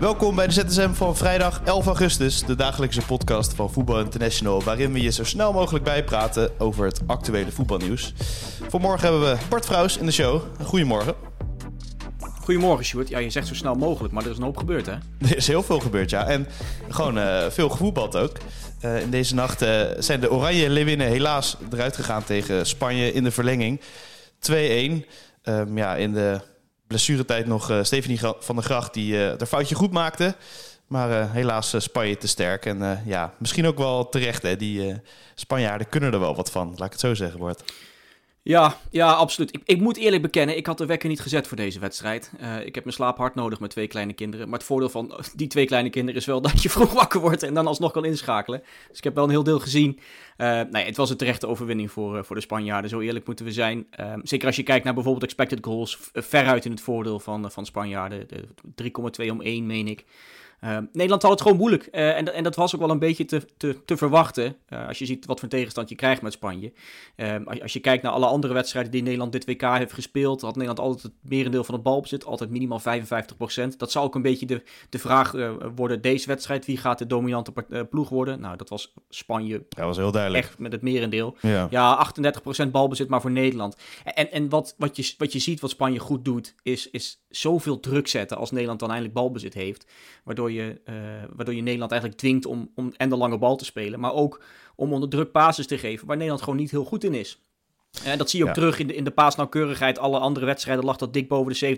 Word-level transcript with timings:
Welkom 0.00 0.34
bij 0.36 0.46
de 0.46 0.52
ZSM 0.52 0.92
van 0.92 1.16
vrijdag 1.16 1.60
11 1.64 1.86
augustus, 1.86 2.42
de 2.42 2.56
dagelijkse 2.56 3.02
podcast 3.02 3.54
van 3.54 3.72
Voetbal 3.72 4.00
International, 4.00 4.62
waarin 4.62 4.92
we 4.92 5.00
je 5.02 5.12
zo 5.12 5.24
snel 5.24 5.52
mogelijk 5.52 5.84
bijpraten 5.84 6.60
over 6.60 6.84
het 6.84 7.00
actuele 7.06 7.50
voetbalnieuws. 7.50 8.14
Vanmorgen 8.68 9.08
hebben 9.08 9.20
we 9.20 9.36
Bart 9.48 9.66
Vrouws 9.66 9.96
in 9.96 10.06
de 10.06 10.12
show. 10.12 10.42
Goedemorgen. 10.62 11.14
Goedemorgen, 12.42 12.84
Sjoerd. 12.84 13.08
Ja, 13.08 13.18
je 13.18 13.30
zegt 13.30 13.46
zo 13.46 13.54
snel 13.54 13.74
mogelijk, 13.74 14.14
maar 14.14 14.24
er 14.24 14.30
is 14.30 14.36
een 14.36 14.42
hoop 14.42 14.56
gebeurd, 14.56 14.86
hè? 14.86 14.92
Er 15.28 15.36
is 15.36 15.46
heel 15.46 15.62
veel 15.62 15.80
gebeurd, 15.80 16.10
ja. 16.10 16.26
En 16.26 16.46
gewoon 16.88 17.18
uh, 17.18 17.46
veel 17.48 17.68
gevoetbald 17.68 18.16
ook. 18.16 18.36
Uh, 18.84 19.00
in 19.00 19.10
deze 19.10 19.34
nacht 19.34 19.62
uh, 19.62 19.82
zijn 19.98 20.20
de 20.20 20.30
Oranje 20.30 20.70
Leeuwinnen 20.70 21.06
helaas 21.06 21.56
eruit 21.72 21.96
gegaan 21.96 22.24
tegen 22.24 22.66
Spanje 22.66 23.12
in 23.12 23.24
de 23.24 23.30
verlenging. 23.30 23.80
2-1. 24.50 24.52
Um, 25.44 25.76
ja, 25.76 25.96
in 25.96 26.12
de 26.12 26.40
blessuretijd 26.88 27.46
nog 27.46 27.70
uh, 27.70 27.82
Stephanie 27.82 28.18
van 28.38 28.56
der 28.56 28.64
Gracht 28.64 28.94
die 28.94 29.14
uh, 29.14 29.32
foutje 29.46 29.74
goed 29.74 29.92
maakte. 29.92 30.34
Maar 30.86 31.10
uh, 31.10 31.32
helaas 31.32 31.74
Spanje 31.78 32.16
te 32.16 32.28
sterk. 32.28 32.66
En 32.66 33.02
ja, 33.04 33.34
misschien 33.38 33.66
ook 33.66 33.78
wel 33.78 34.08
terecht. 34.08 34.42
Hè. 34.42 34.56
Die 34.56 35.00
Spanjaarden 35.34 35.88
kunnen 35.88 36.12
er 36.12 36.20
wel 36.20 36.36
wat 36.36 36.50
van. 36.50 36.68
Laat 36.76 36.86
ik 36.86 36.92
het 36.92 37.00
zo 37.00 37.14
zeggen, 37.14 37.40
Bart. 37.40 37.72
Ja, 38.48 38.76
ja, 38.90 39.12
absoluut. 39.12 39.54
Ik, 39.54 39.60
ik, 39.64 39.80
moet 39.80 39.96
eerlijk 39.96 40.22
bekennen, 40.22 40.56
ik 40.56 40.66
had 40.66 40.78
de 40.78 40.86
wekker 40.86 41.08
niet 41.08 41.20
gezet 41.20 41.46
voor 41.46 41.56
deze 41.56 41.78
wedstrijd. 41.78 42.32
Uh, 42.40 42.66
ik 42.66 42.74
heb 42.74 42.84
mijn 42.84 42.96
slaap 42.96 43.16
hard 43.18 43.34
nodig 43.34 43.60
met 43.60 43.70
twee 43.70 43.86
kleine 43.86 44.12
kinderen. 44.12 44.48
Maar 44.48 44.58
het 44.58 44.66
voordeel 44.66 44.88
van 44.88 45.20
die 45.34 45.46
twee 45.46 45.66
kleine 45.66 45.90
kinderen 45.90 46.20
is 46.20 46.26
wel 46.26 46.40
dat 46.50 46.62
je 46.62 46.70
vroeg 46.70 46.92
wakker 46.92 47.20
wordt 47.20 47.42
en 47.42 47.54
dan 47.54 47.66
alsnog 47.66 47.92
kan 47.92 48.04
inschakelen. 48.04 48.62
Dus 48.88 48.98
ik 48.98 49.04
heb 49.04 49.14
wel 49.14 49.24
een 49.24 49.30
heel 49.30 49.42
deel 49.42 49.58
gezien. 49.58 49.98
Uh, 50.38 50.60
nee, 50.70 50.84
het 50.84 50.96
was 50.96 51.10
een 51.10 51.16
terechte 51.16 51.46
overwinning 51.46 51.90
voor, 51.90 52.24
voor 52.24 52.36
de 52.36 52.42
Spanjaarden, 52.42 52.90
zo 52.90 53.00
eerlijk 53.00 53.26
moeten 53.26 53.44
we 53.44 53.52
zijn. 53.52 53.86
Ehm, 53.90 54.20
zeker 54.22 54.46
als 54.46 54.56
je 54.56 54.62
kijkt 54.62 54.84
naar 54.84 54.94
bijvoorbeeld 54.94 55.24
expected 55.24 55.64
goals, 55.64 55.98
veruit 56.12 56.64
in 56.64 56.70
het 56.70 56.80
voordeel 56.80 57.20
van, 57.20 57.50
van 57.50 57.66
Spanjaarden. 57.66 58.26
3,2 58.74 59.30
om 59.30 59.40
1, 59.40 59.66
meen 59.66 59.88
ik. 59.88 60.04
Uh, 60.64 60.78
Nederland 60.92 61.22
had 61.22 61.30
het 61.30 61.40
gewoon 61.40 61.56
moeilijk. 61.56 61.88
Uh, 61.92 62.16
en, 62.16 62.34
en, 62.34 62.42
dat 62.42 62.56
was 62.56 62.74
ook 62.74 62.80
wel 62.80 62.90
een 62.90 62.98
beetje 62.98 63.24
te, 63.24 63.42
te, 63.56 63.84
te 63.84 63.96
verwachten. 63.96 64.56
Uh, 64.68 64.86
als 64.86 64.98
je 64.98 65.06
ziet 65.06 65.26
wat 65.26 65.40
voor 65.40 65.48
tegenstand 65.48 65.88
je 65.88 65.94
krijgt 65.94 66.22
met 66.22 66.32
Spanje. 66.32 66.72
Als, 67.44 67.60
als, 67.60 67.72
je 67.72 67.80
kijkt 67.80 68.02
naar 68.02 68.12
alle 68.12 68.26
andere 68.26 68.54
wedstrijden 68.54 68.92
die 68.92 69.02
Nederland 69.02 69.32
dit 69.32 69.44
WK 69.44 69.62
heeft 69.62 69.92
gespeeld. 69.92 70.40
had 70.40 70.56
Nederland 70.56 70.80
altijd 70.80 71.02
het 71.02 71.12
merendeel 71.30 71.64
van 71.64 71.74
het 71.74 71.82
balbezit. 71.82 72.24
Altijd 72.24 72.50
minimaal 72.50 72.80
55%. 72.80 73.76
Dat 73.76 73.90
zou 73.90 74.06
ook 74.06 74.14
een 74.14 74.22
beetje 74.22 74.46
de, 74.46 74.62
de 74.88 74.98
vraag 74.98 75.32
worden. 75.74 76.00
Deze 76.00 76.26
wedstrijd, 76.26 76.66
wie 76.66 76.76
gaat 76.76 76.98
de 76.98 77.06
dominante 77.06 77.52
ploeg 77.90 78.08
worden? 78.08 78.40
Nou, 78.40 78.56
dat 78.56 78.68
was 78.68 78.94
Spanje. 79.08 79.64
Dat 79.68 79.84
was 79.84 79.96
heel 79.96 80.12
duidelijk. 80.12 80.44
Echt 80.44 80.58
met 80.58 80.72
het 80.72 80.82
merendeel. 80.82 81.36
Ja, 81.40 81.66
ja 81.70 82.12
38% 82.66 82.70
balbezit 82.70 83.08
maar 83.08 83.20
voor 83.20 83.30
Nederland. 83.30 83.76
En, 84.04 84.32
en 84.32 84.48
wat, 84.48 84.74
wat, 84.78 84.96
je, 84.96 85.14
wat 85.18 85.32
je 85.32 85.38
ziet 85.38 85.60
wat 85.60 85.70
Spanje 85.70 85.98
goed 85.98 86.24
doet. 86.24 86.54
Is, 86.62 86.90
is 86.90 87.24
zoveel 87.28 87.80
druk 87.80 88.08
zetten 88.08 88.36
als 88.36 88.50
Nederland 88.50 88.80
dan 88.80 88.88
eindelijk 88.88 89.14
balbezit 89.14 89.54
heeft. 89.54 89.86
Waardoor 90.24 90.47
waardoor 90.48 90.64
je, 90.64 90.80
uh, 91.24 91.28
waardoor 91.36 91.54
je 91.54 91.62
Nederland 91.62 91.90
eigenlijk 91.90 92.20
dwingt 92.20 92.46
om, 92.46 92.70
om 92.74 92.92
en 92.96 93.08
de 93.08 93.16
lange 93.16 93.38
bal 93.38 93.56
te 93.56 93.64
spelen, 93.64 94.00
maar 94.00 94.12
ook 94.12 94.42
om 94.76 94.92
onder 94.92 95.08
druk 95.08 95.32
basis 95.32 95.66
te 95.66 95.78
geven, 95.78 96.06
waar 96.06 96.16
Nederland 96.16 96.42
gewoon 96.42 96.58
niet 96.58 96.70
heel 96.70 96.84
goed 96.84 97.04
in 97.04 97.14
is. 97.14 97.42
En 98.04 98.18
dat 98.18 98.30
zie 98.30 98.42
je 98.42 98.48
ook 98.48 98.54
terug 98.54 98.78
in 98.78 98.86
de, 98.86 98.94
in 98.94 99.04
de 99.04 99.10
paasnauwkeurigheid. 99.10 99.98
Alle 99.98 100.18
andere 100.18 100.46
wedstrijden 100.46 100.84
lag 100.84 100.96
dat 100.96 101.12
dik 101.12 101.28
boven 101.28 101.52
de 101.52 101.76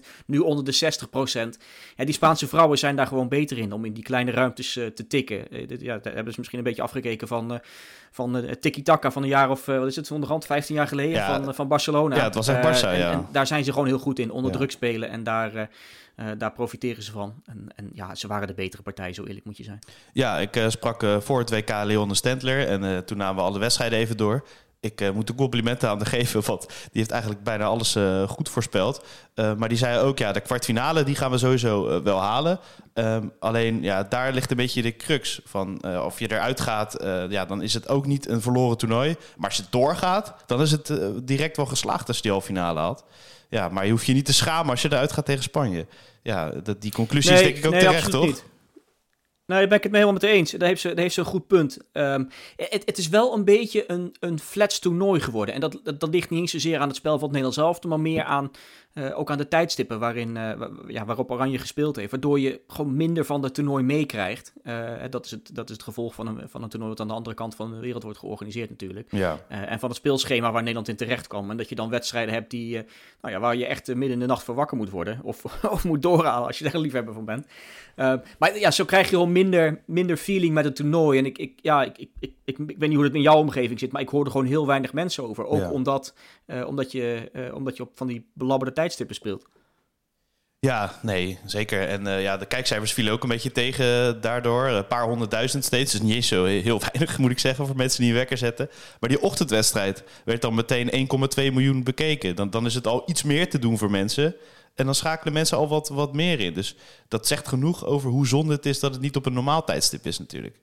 70%, 0.00 0.04
nu 0.26 0.38
onder 0.38 0.64
de 0.64 0.74
60%. 0.74 1.62
Ja, 1.96 2.04
die 2.04 2.14
Spaanse 2.14 2.48
vrouwen 2.48 2.78
zijn 2.78 2.96
daar 2.96 3.06
gewoon 3.06 3.28
beter 3.28 3.58
in 3.58 3.72
om 3.72 3.84
in 3.84 3.92
die 3.92 4.02
kleine 4.02 4.30
ruimtes 4.30 4.76
uh, 4.76 4.86
te 4.86 5.06
tikken. 5.06 5.56
Uh, 5.56 5.80
ja, 5.80 5.98
daar 5.98 6.14
hebben 6.14 6.32
ze 6.32 6.38
misschien 6.38 6.58
een 6.58 6.64
beetje 6.64 6.82
afgekeken 6.82 7.28
van, 7.28 7.52
uh, 7.52 7.58
van 8.10 8.56
tiki-taka 8.60 9.10
van 9.10 9.22
een 9.22 9.28
jaar 9.28 9.50
of, 9.50 9.66
wat 9.66 9.86
is 9.86 9.96
het, 9.96 10.10
onderhand 10.10 10.46
15 10.46 10.74
jaar 10.74 10.88
geleden 10.88 11.12
ja, 11.12 11.42
van, 11.42 11.54
van 11.54 11.68
Barcelona. 11.68 12.16
Ja, 12.16 12.24
het 12.24 12.34
was 12.34 12.48
echt 12.48 12.58
Barça, 12.58 12.88
en, 12.88 12.98
ja. 12.98 13.12
En 13.12 13.26
daar 13.32 13.46
zijn 13.46 13.64
ze 13.64 13.72
gewoon 13.72 13.86
heel 13.86 13.98
goed 13.98 14.18
in, 14.18 14.30
onder 14.30 14.52
druk 14.52 14.70
spelen 14.70 15.08
en 15.10 15.22
daar... 15.22 15.70
Uh, 16.20 16.26
daar 16.38 16.52
profiteren 16.52 17.02
ze 17.02 17.12
van. 17.12 17.42
En, 17.46 17.66
en, 17.76 17.90
ja, 17.94 18.14
ze 18.14 18.26
waren 18.26 18.46
de 18.46 18.54
betere 18.54 18.82
partij, 18.82 19.12
zo 19.12 19.24
eerlijk 19.24 19.44
moet 19.44 19.56
je 19.56 19.64
zijn. 19.64 19.78
Ja, 20.12 20.38
ik 20.38 20.56
uh, 20.56 20.68
sprak 20.68 21.02
uh, 21.02 21.20
voor 21.20 21.38
het 21.38 21.50
WK 21.50 21.68
Leon 21.84 22.14
Stendler 22.14 22.66
en 22.66 23.04
toen 23.04 23.16
namen 23.16 23.36
we 23.36 23.48
alle 23.48 23.58
wedstrijden 23.58 23.98
even 23.98 24.16
door. 24.16 24.44
Ik 24.80 25.12
moet 25.14 25.26
de 25.26 25.34
complimenten 25.34 25.88
aan 25.88 25.98
de 25.98 26.04
geven, 26.04 26.42
want 26.46 26.66
die 26.66 26.88
heeft 26.92 27.10
eigenlijk 27.10 27.42
bijna 27.42 27.64
alles 27.64 27.96
goed 28.26 28.48
voorspeld. 28.48 29.04
maar 29.34 29.68
die 29.68 29.78
zei 29.78 29.98
ook, 29.98 30.18
ja, 30.18 30.32
de 30.32 30.40
kwartfinale 30.40 31.04
die 31.04 31.14
gaan 31.14 31.30
we 31.30 31.38
sowieso 31.38 32.02
wel 32.02 32.20
halen. 32.20 32.58
Um, 32.94 33.32
alleen, 33.38 33.82
ja, 33.82 34.02
daar 34.02 34.32
ligt 34.32 34.50
een 34.50 34.56
beetje 34.56 34.82
de 34.82 34.96
crux 34.96 35.40
van 35.44 35.84
of 36.04 36.18
je 36.18 36.32
eruit 36.32 36.60
gaat. 36.60 36.96
ja, 37.28 37.44
dan 37.44 37.62
is 37.62 37.74
het 37.74 37.88
ook 37.88 38.06
niet 38.06 38.28
een 38.28 38.40
verloren 38.40 38.76
toernooi. 38.76 39.16
Maar 39.36 39.48
als 39.48 39.56
je 39.56 39.64
doorgaat, 39.70 40.34
dan 40.46 40.60
is 40.60 40.70
het 40.70 40.92
direct 41.22 41.56
wel 41.56 41.66
geslaagd 41.66 42.08
als 42.08 42.16
je 42.16 42.22
die 42.22 42.32
al 42.32 42.40
finale 42.40 42.80
had. 42.80 43.04
Ja, 43.48 43.68
maar 43.68 43.84
je 43.84 43.90
hoeft 43.90 44.06
je 44.06 44.12
niet 44.12 44.24
te 44.24 44.32
schamen 44.32 44.70
als 44.70 44.82
je 44.82 44.92
eruit 44.92 45.12
gaat 45.12 45.24
tegen 45.24 45.42
Spanje. 45.42 45.86
Ja, 46.22 46.50
dat, 46.50 46.82
die 46.82 46.92
conclusie 46.92 47.30
nee, 47.30 47.40
is 47.40 47.46
denk 47.46 47.58
ik 47.58 47.66
ook 47.66 47.72
nee, 47.72 47.80
terecht, 47.80 48.10
toch? 48.10 48.26
Niet. 48.26 48.44
Nou, 49.48 49.60
daar 49.60 49.68
ben 49.68 49.78
ik 49.78 49.82
het 49.82 49.92
mee 49.92 50.00
helemaal 50.02 50.20
met 50.22 50.30
eens. 50.30 50.50
Daar 50.50 50.68
heeft 50.68 50.80
ze, 50.80 50.88
daar 50.88 50.98
heeft 50.98 51.14
ze 51.14 51.20
een 51.20 51.26
goed 51.26 51.46
punt. 51.46 51.78
Um, 51.92 52.28
het, 52.56 52.82
het, 52.84 52.98
is 52.98 53.08
wel 53.08 53.34
een 53.34 53.44
beetje 53.44 53.84
een, 53.90 54.14
een 54.20 54.38
flats 54.38 54.78
toernooi 54.78 55.20
geworden. 55.20 55.54
En 55.54 55.60
dat, 55.60 55.80
dat, 55.82 56.00
dat, 56.00 56.14
ligt 56.14 56.30
niet 56.30 56.40
eens 56.40 56.50
zozeer 56.50 56.78
aan 56.78 56.88
het 56.88 56.96
spel 56.96 57.12
van 57.18 57.28
het 57.28 57.38
Nederlands 57.38 57.56
zelf, 57.56 57.82
maar 57.82 58.00
meer 58.00 58.24
aan, 58.24 58.50
uh, 58.98 59.18
ook 59.18 59.30
aan 59.30 59.38
de 59.38 59.48
tijdstippen 59.48 59.98
waarin, 59.98 60.36
uh, 60.36 60.52
ja, 60.86 61.04
waarop 61.04 61.30
Oranje 61.30 61.58
gespeeld 61.58 61.96
heeft. 61.96 62.10
Waardoor 62.10 62.40
je 62.40 62.60
gewoon 62.66 62.96
minder 62.96 63.24
van 63.24 63.42
het 63.42 63.54
toernooi 63.54 63.84
meekrijgt. 63.84 64.52
Uh, 64.64 64.92
dat, 65.10 65.24
is 65.24 65.30
het, 65.30 65.54
dat 65.54 65.68
is 65.68 65.74
het 65.74 65.84
gevolg 65.84 66.14
van 66.14 66.26
een, 66.26 66.48
van 66.48 66.62
een 66.62 66.68
toernooi 66.68 66.90
wat 66.90 67.00
aan 67.00 67.08
de 67.08 67.14
andere 67.14 67.36
kant 67.36 67.54
van 67.54 67.70
de 67.70 67.78
wereld 67.78 68.02
wordt 68.02 68.18
georganiseerd 68.18 68.70
natuurlijk. 68.70 69.08
Ja. 69.10 69.38
en 69.48 69.78
van 69.78 69.88
het 69.88 69.98
speelschema 69.98 70.50
waar 70.50 70.60
Nederland 70.60 70.88
in 70.88 70.96
terecht 70.96 71.26
kwam. 71.26 71.50
En 71.50 71.56
dat 71.56 71.68
je 71.68 71.74
dan 71.74 71.90
wedstrijden 71.90 72.34
hebt 72.34 72.50
die, 72.50 72.72
nou 73.20 73.34
ja, 73.34 73.40
waar 73.40 73.56
je 73.56 73.66
echt 73.66 73.86
midden 73.86 74.10
in 74.10 74.18
de 74.18 74.26
nacht 74.26 74.42
voor 74.42 74.54
wakker 74.54 74.76
moet 74.76 74.90
worden. 74.90 75.20
Of, 75.28 75.44
of 75.64 75.84
moet 75.84 76.02
doorhalen 76.02 76.46
als 76.46 76.58
je 76.58 76.64
er 76.64 76.74
een 76.74 76.80
liefhebber 76.80 77.14
van 77.14 77.24
bent. 77.24 77.46
maar 78.38 78.58
ja, 78.58 78.70
zo 78.70 78.84
krijg 78.84 79.04
je 79.04 79.14
gewoon 79.14 79.32
minder, 79.32 79.82
minder 79.86 80.16
feeling 80.16 80.54
met 80.54 80.64
het 80.64 80.76
toernooi. 80.76 81.18
En 81.18 81.26
ik, 81.26 81.38
ik, 81.38 81.58
ja, 81.62 81.82
ik, 81.82 81.98
ik, 81.98 82.10
ik, 82.20 82.32
ik, 82.48 82.56
weet 82.56 82.78
niet 82.78 82.94
hoe 82.94 83.04
het 83.04 83.14
in 83.14 83.20
jouw 83.20 83.36
omgeving 83.36 83.78
zit, 83.78 83.92
maar 83.92 84.02
ik 84.02 84.08
hoor 84.08 84.24
er 84.24 84.30
gewoon 84.30 84.46
heel 84.46 84.66
weinig 84.66 84.92
mensen 84.92 85.28
over. 85.28 85.46
Ook 85.46 85.58
Ja. 85.58 85.70
omdat, 85.70 86.14
uh, 86.46 86.66
omdat, 86.66 86.92
je, 86.92 87.30
uh, 87.32 87.54
omdat 87.54 87.76
je 87.76 87.82
op 87.82 87.90
van 87.94 88.06
die 88.06 88.30
belabberde 88.34 88.74
tijdstippen 88.74 89.14
speelt. 89.14 89.46
Ja, 90.60 90.98
nee, 91.02 91.38
zeker. 91.44 91.88
En 91.88 92.06
uh, 92.06 92.22
ja, 92.22 92.36
de 92.36 92.46
kijkcijfers 92.46 92.92
vielen 92.92 93.12
ook 93.12 93.22
een 93.22 93.28
beetje 93.28 93.52
tegen 93.52 94.20
daardoor. 94.20 94.66
Een 94.66 94.86
paar 94.86 95.04
honderdduizend 95.04 95.64
steeds. 95.64 95.92
Dus 95.92 96.00
niet 96.00 96.14
eens 96.14 96.28
zo 96.28 96.44
heel 96.44 96.80
weinig, 96.92 97.18
moet 97.18 97.30
ik 97.30 97.38
zeggen, 97.38 97.66
voor 97.66 97.76
mensen 97.76 98.00
die 98.00 98.10
een 98.10 98.16
wekker 98.16 98.38
zetten. 98.38 98.70
Maar 99.00 99.08
die 99.08 99.20
ochtendwedstrijd 99.20 100.04
werd 100.24 100.42
dan 100.42 100.54
meteen 100.54 101.08
1,2 101.38 101.52
miljoen 101.52 101.82
bekeken. 101.82 102.36
Dan, 102.36 102.50
dan 102.50 102.66
is 102.66 102.74
het 102.74 102.86
al 102.86 103.02
iets 103.06 103.22
meer 103.22 103.50
te 103.50 103.58
doen 103.58 103.78
voor 103.78 103.90
mensen. 103.90 104.34
En 104.74 104.84
dan 104.84 104.94
schakelen 104.94 105.32
mensen 105.32 105.56
al 105.56 105.68
wat, 105.68 105.88
wat 105.88 106.14
meer 106.14 106.40
in. 106.40 106.54
Dus 106.54 106.76
dat 107.08 107.26
zegt 107.26 107.48
genoeg 107.48 107.84
over 107.84 108.10
hoe 108.10 108.26
zonde 108.26 108.54
het 108.54 108.66
is 108.66 108.80
dat 108.80 108.92
het 108.92 109.02
niet 109.02 109.16
op 109.16 109.26
een 109.26 109.32
normaal 109.32 109.64
tijdstip 109.64 110.06
is 110.06 110.18
natuurlijk. 110.18 110.56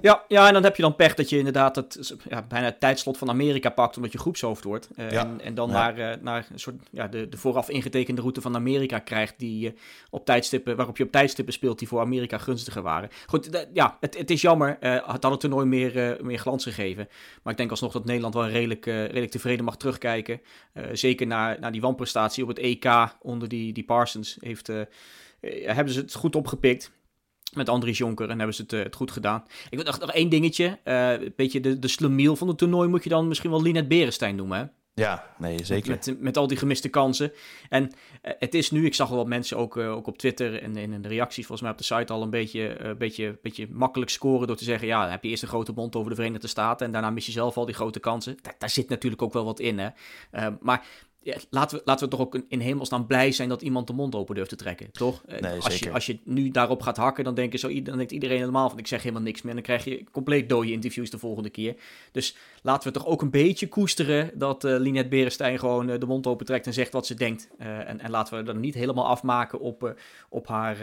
Ja, 0.00 0.24
ja, 0.28 0.46
en 0.46 0.52
dan 0.52 0.62
heb 0.62 0.76
je 0.76 0.82
dan 0.82 0.96
pech 0.96 1.14
dat 1.14 1.28
je 1.30 1.38
inderdaad 1.38 1.76
het, 1.76 2.16
ja, 2.28 2.42
bijna 2.48 2.66
het 2.66 2.80
tijdslot 2.80 3.18
van 3.18 3.28
Amerika 3.28 3.70
pakt 3.70 3.96
omdat 3.96 4.12
je 4.12 4.18
groepshoofd 4.18 4.64
wordt. 4.64 4.88
Uh, 4.96 5.10
Ja. 5.10 5.20
en, 5.20 5.40
en 5.40 5.54
dan 5.54 5.68
Ja. 5.68 5.74
naar, 5.74 5.98
uh, 5.98 6.22
naar 6.22 6.46
een 6.52 6.58
soort, 6.58 6.74
ja, 6.90 7.08
de, 7.08 7.28
de 7.28 7.36
vooraf 7.36 7.68
ingetekende 7.68 8.20
route 8.20 8.40
van 8.40 8.54
Amerika 8.54 8.98
krijgt, 8.98 9.34
die, 9.38 9.66
uh, 9.66 9.72
op 10.10 10.24
tijdstippen, 10.24 10.76
waarop 10.76 10.96
je 10.96 11.04
op 11.04 11.12
tijdstippen 11.12 11.54
speelt 11.54 11.78
die 11.78 11.88
voor 11.88 12.00
Amerika 12.00 12.38
gunstiger 12.38 12.82
waren. 12.82 13.08
Goed, 13.26 13.66
ja, 13.72 13.96
het, 14.00 14.18
het 14.18 14.30
is 14.30 14.40
jammer. 14.40 14.76
eh 14.80 14.92
het 14.92 15.22
had 15.22 15.30
het 15.30 15.40
toernooi 15.40 15.66
meer, 15.66 16.10
eh, 16.12 16.20
meer 16.20 16.38
glans 16.38 16.62
gegeven. 16.64 17.08
Maar 17.42 17.52
ik 17.52 17.58
denk 17.58 17.70
alsnog 17.70 17.92
dat 17.92 18.04
Nederland 18.04 18.34
wel 18.34 18.48
redelijk, 18.48 18.86
eh, 18.86 19.04
redelijk 19.04 19.30
tevreden 19.30 19.64
mag 19.64 19.76
terugkijken. 19.76 20.40
Eh, 20.72 20.84
zeker 20.92 21.26
naar, 21.26 21.60
naar 21.60 21.72
die 21.72 21.80
wanprestatie 21.80 22.42
op 22.42 22.48
het 22.48 22.58
EK 22.58 22.86
onder 23.20 23.48
die, 23.48 23.72
die 23.72 23.84
Parsons. 23.84 24.36
Heeft, 24.40 24.68
eh, 24.68 24.80
eh, 24.80 25.74
hebben 25.74 25.94
ze 25.94 26.00
het 26.00 26.14
goed 26.14 26.36
opgepikt 26.36 26.90
met 27.52 27.68
Andries 27.68 27.98
Jonker 27.98 28.30
en 28.30 28.36
hebben 28.36 28.56
ze 28.56 28.62
het, 28.62 28.72
eh, 28.72 28.82
het 28.82 28.94
goed 28.94 29.10
gedaan. 29.10 29.44
Ik 29.70 29.76
wil 29.78 29.86
nog, 29.86 29.98
nog 29.98 30.12
één 30.12 30.28
dingetje. 30.28 30.78
eh, 30.84 31.12
een 31.12 31.32
beetje 31.36 31.60
de, 31.60 31.78
de 31.78 31.88
slemiel 31.88 32.36
van 32.36 32.48
het 32.48 32.58
toernooi 32.58 32.88
moet 32.88 33.02
je 33.02 33.08
dan 33.08 33.28
misschien 33.28 33.50
wel 33.50 33.62
Linet 33.62 33.88
Berenstein 33.88 34.36
noemen. 34.36 34.58
Hè? 34.58 34.64
Ja, 34.94 35.34
nee, 35.38 35.64
zeker. 35.64 35.90
Met, 35.90 36.16
met 36.20 36.36
al 36.36 36.46
die 36.46 36.56
gemiste 36.56 36.88
kansen. 36.88 37.32
En 37.68 37.92
eh, 38.22 38.32
het 38.38 38.54
is 38.54 38.70
nu, 38.70 38.84
ik 38.84 38.94
zag 38.94 39.08
wel 39.08 39.16
wat 39.18 39.26
mensen 39.26 39.56
ook, 39.56 39.76
ook 39.76 40.06
op 40.06 40.18
Twitter 40.18 40.62
en 40.62 40.76
in 40.76 41.02
de 41.02 41.08
reacties 41.08 41.46
volgens 41.46 41.60
mij 41.60 41.70
op 41.70 41.78
de 41.78 41.84
site 41.84 42.12
al 42.12 42.22
een 42.22 42.30
beetje, 42.30 42.68
eh, 42.68 42.94
beetje, 42.94 43.38
beetje 43.42 43.68
makkelijk 43.70 44.10
scoren 44.10 44.46
door 44.46 44.56
te 44.56 44.64
zeggen, 44.64 44.88
ja, 44.88 45.02
dan 45.02 45.10
heb 45.10 45.22
je 45.22 45.28
eerst 45.28 45.42
een 45.42 45.48
grote 45.48 45.72
mond 45.72 45.96
over 45.96 46.10
de 46.10 46.16
Verenigde 46.16 46.46
Staten 46.46 46.86
en 46.86 46.92
daarna 46.92 47.10
mis 47.10 47.26
je 47.26 47.32
zelf 47.32 47.56
al 47.56 47.66
die 47.66 47.74
grote 47.74 48.00
kansen. 48.00 48.36
Daar, 48.42 48.54
daar 48.58 48.70
zit 48.70 48.88
natuurlijk 48.88 49.22
ook 49.22 49.32
wel 49.32 49.44
wat 49.44 49.60
in, 49.60 49.78
hè. 49.78 49.88
Maar 50.60 50.86
ja, 51.22 51.36
laten, 51.50 51.78
we, 51.78 51.82
laten 51.84 52.04
we 52.04 52.10
toch 52.10 52.20
ook 52.20 52.40
in 52.48 52.60
hemelsnaam 52.60 53.06
blij 53.06 53.32
zijn 53.32 53.48
dat 53.48 53.62
iemand 53.62 53.86
de 53.86 53.92
mond 53.92 54.14
open 54.14 54.34
durft 54.34 54.50
te 54.50 54.56
trekken, 54.56 54.90
toch? 54.92 55.22
Nee, 55.26 55.54
als, 55.54 55.64
zeker. 55.64 55.86
je, 55.86 55.92
als 55.92 56.06
je 56.06 56.18
nu 56.24 56.50
daarop 56.50 56.82
gaat 56.82 56.96
hakken, 56.96 57.24
dan, 57.24 57.34
denken 57.34 57.58
zo, 57.58 57.82
dan 57.82 57.96
denkt 57.96 58.12
iedereen 58.12 58.38
helemaal 58.38 58.68
van 58.68 58.78
ik 58.78 58.86
zeg 58.86 59.02
helemaal 59.02 59.22
niks 59.22 59.42
meer. 59.42 59.50
En 59.50 59.56
dan 59.56 59.64
krijg 59.66 59.84
je 59.84 60.04
compleet 60.10 60.48
dode 60.48 60.72
interviews 60.72 61.10
de 61.10 61.18
volgende 61.18 61.50
keer. 61.50 61.76
Dus 62.12 62.36
laten 62.62 62.92
we 62.92 62.98
toch 62.98 63.06
ook 63.06 63.22
een 63.22 63.30
beetje 63.30 63.68
koesteren 63.68 64.30
dat 64.34 64.64
uh, 64.64 64.78
Linette 64.78 65.08
Berenstein 65.08 65.58
gewoon 65.58 65.88
uh, 65.88 65.98
de 65.98 66.06
mond 66.06 66.26
open 66.26 66.46
trekt 66.46 66.66
en 66.66 66.72
zegt 66.72 66.92
wat 66.92 67.06
ze 67.06 67.14
denkt. 67.14 67.48
Uh, 67.60 67.88
en, 67.88 68.00
en 68.00 68.10
laten 68.10 68.36
we 68.36 68.42
dat 68.42 68.56
niet 68.56 68.74
helemaal 68.74 69.06
afmaken 69.06 69.60
op, 69.60 69.94
op 70.28 70.46
haar... 70.46 70.78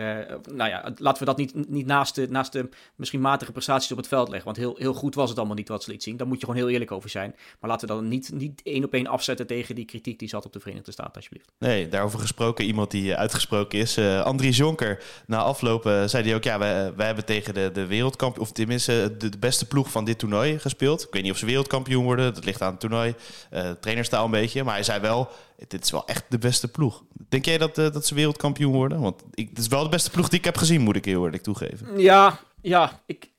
nou 0.51 0.69
ja, 0.69 0.93
laten 0.95 1.19
we 1.19 1.25
dat 1.25 1.37
niet, 1.37 1.69
niet 1.69 1.85
naast, 1.85 2.15
de, 2.15 2.27
naast 2.29 2.53
de 2.53 2.69
misschien 2.95 3.21
matige 3.21 3.51
prestaties 3.51 3.91
op 3.91 3.97
het 3.97 4.07
veld 4.07 4.27
leggen. 4.27 4.45
Want 4.45 4.57
heel, 4.57 4.75
heel 4.77 4.93
goed 4.93 5.15
was 5.15 5.29
het 5.29 5.37
allemaal 5.37 5.55
niet 5.55 5.69
wat 5.69 5.83
ze 5.83 5.91
liet 5.91 6.03
zien. 6.03 6.17
Daar 6.17 6.27
moet 6.27 6.39
je 6.39 6.45
gewoon 6.45 6.61
heel 6.61 6.69
eerlijk 6.69 6.91
over 6.91 7.09
zijn. 7.09 7.35
Maar 7.59 7.69
laten 7.69 7.87
we 7.87 7.93
dat 7.93 8.03
niet, 8.03 8.31
niet 8.33 8.61
één 8.63 8.83
op 8.83 8.93
één 8.93 9.07
afzetten 9.07 9.47
tegen 9.47 9.75
die 9.75 9.85
kritiek 9.85 10.19
die 10.19 10.28
zat 10.29 10.45
op 10.45 10.53
de 10.53 10.59
Verenigde 10.59 10.91
Staten, 10.91 11.13
alsjeblieft. 11.13 11.51
Nee, 11.59 11.87
daarover 11.87 12.19
gesproken. 12.19 12.65
Iemand 12.65 12.91
die 12.91 13.15
uitgesproken 13.15 13.79
is. 13.79 13.97
Uh, 13.97 14.21
Andries 14.21 14.57
Jonker. 14.57 15.03
Na 15.27 15.37
aflopen 15.37 16.09
zei 16.09 16.23
hij 16.23 16.35
ook... 16.35 16.43
Ja, 16.43 16.59
wij, 16.59 16.95
wij 16.95 17.05
hebben 17.05 17.25
tegen 17.25 17.53
de, 17.53 17.69
de 17.73 17.85
wereldkampioen... 17.85 18.45
Of 18.45 18.51
tenminste 18.51 19.15
de, 19.17 19.29
de, 19.29 19.37
beste 19.37 19.67
ploeg 19.67 19.91
van 19.91 20.05
dit 20.05 20.19
toernooi 20.19 20.59
gespeeld. 20.59 21.01
Ik 21.03 21.13
weet 21.13 21.23
niet 21.23 21.31
of 21.31 21.37
ze 21.37 21.45
wereldkampioen 21.45 22.03
worden. 22.03 22.33
Dat 22.33 22.45
ligt 22.45 22.61
aan 22.61 22.71
het 22.71 22.79
toernooi. 22.79 23.15
Uh, 23.53 23.71
trainerstaal 23.71 24.25
een 24.25 24.31
beetje. 24.31 24.63
Maar 24.63 24.73
hij 24.73 24.83
zei 24.83 24.99
wel... 24.99 25.29
Dit 25.67 25.83
is 25.83 25.91
wel 25.91 26.07
echt 26.07 26.25
de 26.29 26.37
beste 26.37 26.67
ploeg. 26.67 27.03
Denk 27.29 27.45
jij 27.45 27.57
dat, 27.57 27.77
uh, 27.77 27.91
dat 27.91 28.05
ze 28.05 28.15
wereldkampioen 28.15 28.73
worden? 28.73 28.99
Want 29.01 29.23
ik, 29.33 29.49
het 29.49 29.57
is 29.57 29.67
wel 29.67 29.83
de 29.83 29.89
beste 29.89 30.09
ploeg 30.09 30.29
die 30.29 30.39
ik 30.39 30.45
heb 30.45 30.57
gezien, 30.57 30.81
moet 30.81 30.95
ik 30.95 31.05
heel 31.05 31.23
eerlijk 31.23 31.43
toegeven. 31.43 31.99
Ja, 31.99 32.39
ja. 32.61 33.01
Ik, 33.05 33.29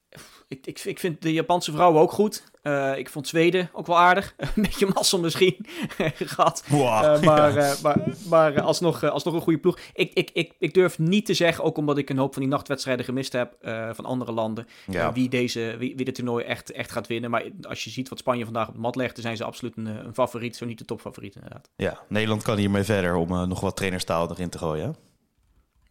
ik, 0.48 0.66
ik, 0.66 0.80
ik 0.84 0.98
vind 0.98 1.22
de 1.22 1.32
Japanse 1.32 1.72
vrouwen 1.72 2.00
ook 2.00 2.12
goed. 2.12 2.42
Uh, 2.62 2.98
ik 2.98 3.08
vond 3.08 3.28
Zweden 3.28 3.70
ook 3.72 3.86
wel 3.86 3.98
aardig. 3.98 4.34
een 4.36 4.62
beetje 4.62 4.86
mazzel 4.94 5.20
misschien 5.20 5.66
gehad. 6.34 6.64
Wow, 6.68 6.82
uh, 6.82 7.22
maar, 7.22 7.54
ja. 7.54 7.72
uh, 7.72 7.82
maar, 7.82 7.98
maar 8.28 8.60
alsnog, 8.60 9.04
alsnog 9.04 9.34
een 9.34 9.40
goede 9.40 9.58
ploeg. 9.58 9.78
Ik, 9.94 10.12
ik, 10.12 10.30
ik, 10.32 10.54
ik 10.58 10.74
durf 10.74 10.98
niet 10.98 11.26
te 11.26 11.34
zeggen, 11.34 11.64
ook 11.64 11.76
omdat 11.76 11.98
ik 11.98 12.10
een 12.10 12.18
hoop 12.18 12.32
van 12.32 12.42
die 12.42 12.50
nachtwedstrijden 12.50 13.04
gemist 13.04 13.32
heb 13.32 13.56
van 13.92 14.04
andere 14.04 14.32
landen, 14.32 14.66
ja. 14.86 15.12
wie, 15.12 15.28
deze, 15.28 15.74
wie, 15.78 15.96
wie 15.96 16.04
dit 16.04 16.14
toernooi 16.14 16.44
echt, 16.44 16.72
echt 16.72 16.92
gaat 16.92 17.06
winnen. 17.06 17.30
Maar 17.30 17.44
als 17.62 17.84
je 17.84 17.90
ziet 17.90 18.08
wat 18.08 18.18
Spanje 18.18 18.44
vandaag 18.44 18.68
op 18.68 18.74
de 18.74 18.80
mat 18.80 18.96
legt, 18.96 19.14
dan 19.14 19.22
zijn 19.22 19.36
ze 19.36 19.44
absoluut 19.44 19.76
een, 19.76 19.86
een 19.86 20.14
favoriet, 20.14 20.56
zo 20.56 20.66
niet 20.66 20.78
de 20.78 20.84
topfavoriet 20.84 21.34
inderdaad. 21.34 21.70
Ja, 21.76 22.00
Nederland 22.08 22.42
kan 22.42 22.56
hiermee 22.58 22.84
verder 22.84 23.14
om 23.14 23.48
nog 23.48 23.60
wat 23.60 23.76
trainerstaal 23.76 24.30
erin 24.30 24.50
te 24.50 24.58
gooien. 24.58 25.09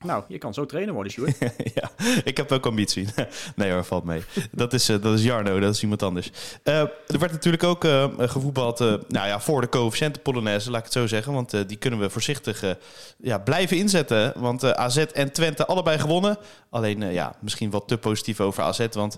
Nou, 0.05 0.23
je 0.27 0.37
kan 0.37 0.53
zo 0.53 0.65
trainen 0.65 0.93
worden, 0.93 1.11
Sjoerd. 1.11 1.37
ja, 1.79 1.91
ik 2.23 2.37
heb 2.37 2.51
ook 2.51 2.65
ambitie. 2.65 3.07
nee 3.55 3.71
hoor, 3.71 3.83
valt 3.83 4.03
mee. 4.03 4.23
Dat 4.51 4.73
is, 4.73 4.89
uh, 4.89 5.01
dat 5.01 5.13
is 5.13 5.23
Jarno, 5.23 5.59
dat 5.59 5.75
is 5.75 5.81
iemand 5.81 6.03
anders. 6.03 6.31
Uh, 6.63 6.79
er 6.79 7.19
werd 7.19 7.31
natuurlijk 7.31 7.63
ook 7.63 7.83
uh, 7.83 8.05
gevoetbald 8.17 8.79
nou 8.79 9.27
ja, 9.27 9.39
voor 9.39 9.61
de 9.61 9.69
coëfficiënten 9.69 10.21
Polonaise, 10.21 10.69
laat 10.69 10.79
ik 10.79 10.85
het 10.85 10.93
zo 10.93 11.07
zeggen. 11.07 11.33
Want 11.33 11.67
die 11.67 11.77
kunnen 11.77 11.99
we 11.99 12.09
voorzichtig 12.09 12.77
ja, 13.17 13.37
blijven 13.37 13.77
inzetten. 13.77 14.33
Want 14.35 14.63
AZ 14.63 14.97
en 14.97 15.31
Twente 15.31 15.65
allebei 15.65 15.99
gewonnen. 15.99 16.37
Alleen 16.69 17.11
ja, 17.11 17.35
misschien 17.41 17.69
wat 17.69 17.87
te 17.87 17.97
positief 17.97 18.39
over 18.39 18.63
AZ. 18.63 18.87
Want 18.91 19.17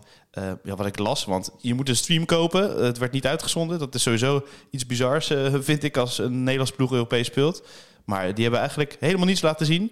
ja, 0.64 0.76
wat 0.76 0.86
ik 0.86 1.00
las, 1.00 1.26
want 1.26 1.52
je 1.58 1.74
moet 1.74 1.90
een 1.90 1.96
stream 1.96 2.26
kopen. 2.26 2.84
Het 2.84 2.98
werd 2.98 3.12
niet 3.12 3.28
uitgezonden. 3.28 3.80
Dat 3.80 3.96
is 3.96 4.02
sowieso 4.02 4.46
iets 4.70 4.86
bizars, 4.86 5.32
vind 5.54 5.84
ik, 5.84 5.98
als 5.98 6.18
een 6.18 6.40
Nederlands 6.40 6.72
ploeg 6.72 6.92
Europees 6.92 7.28
speelt. 7.28 7.64
Maar 8.06 8.34
die 8.34 8.42
hebben 8.42 8.60
eigenlijk 8.60 8.98
helemaal 9.00 9.26
niets 9.26 9.42
laten 9.42 9.66
zien. 9.66 9.92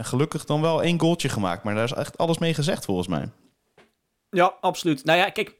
En 0.00 0.06
gelukkig 0.06 0.44
dan 0.44 0.60
wel 0.60 0.82
één 0.82 1.00
goaltje 1.00 1.28
gemaakt. 1.28 1.62
Maar 1.62 1.74
daar 1.74 1.84
is 1.84 1.92
echt 1.92 2.18
alles 2.18 2.38
mee 2.38 2.54
gezegd 2.54 2.84
volgens 2.84 3.08
mij. 3.08 3.30
Ja, 4.30 4.56
absoluut. 4.60 5.04
Nou 5.04 5.18
ja, 5.18 5.30
kijk, 5.30 5.56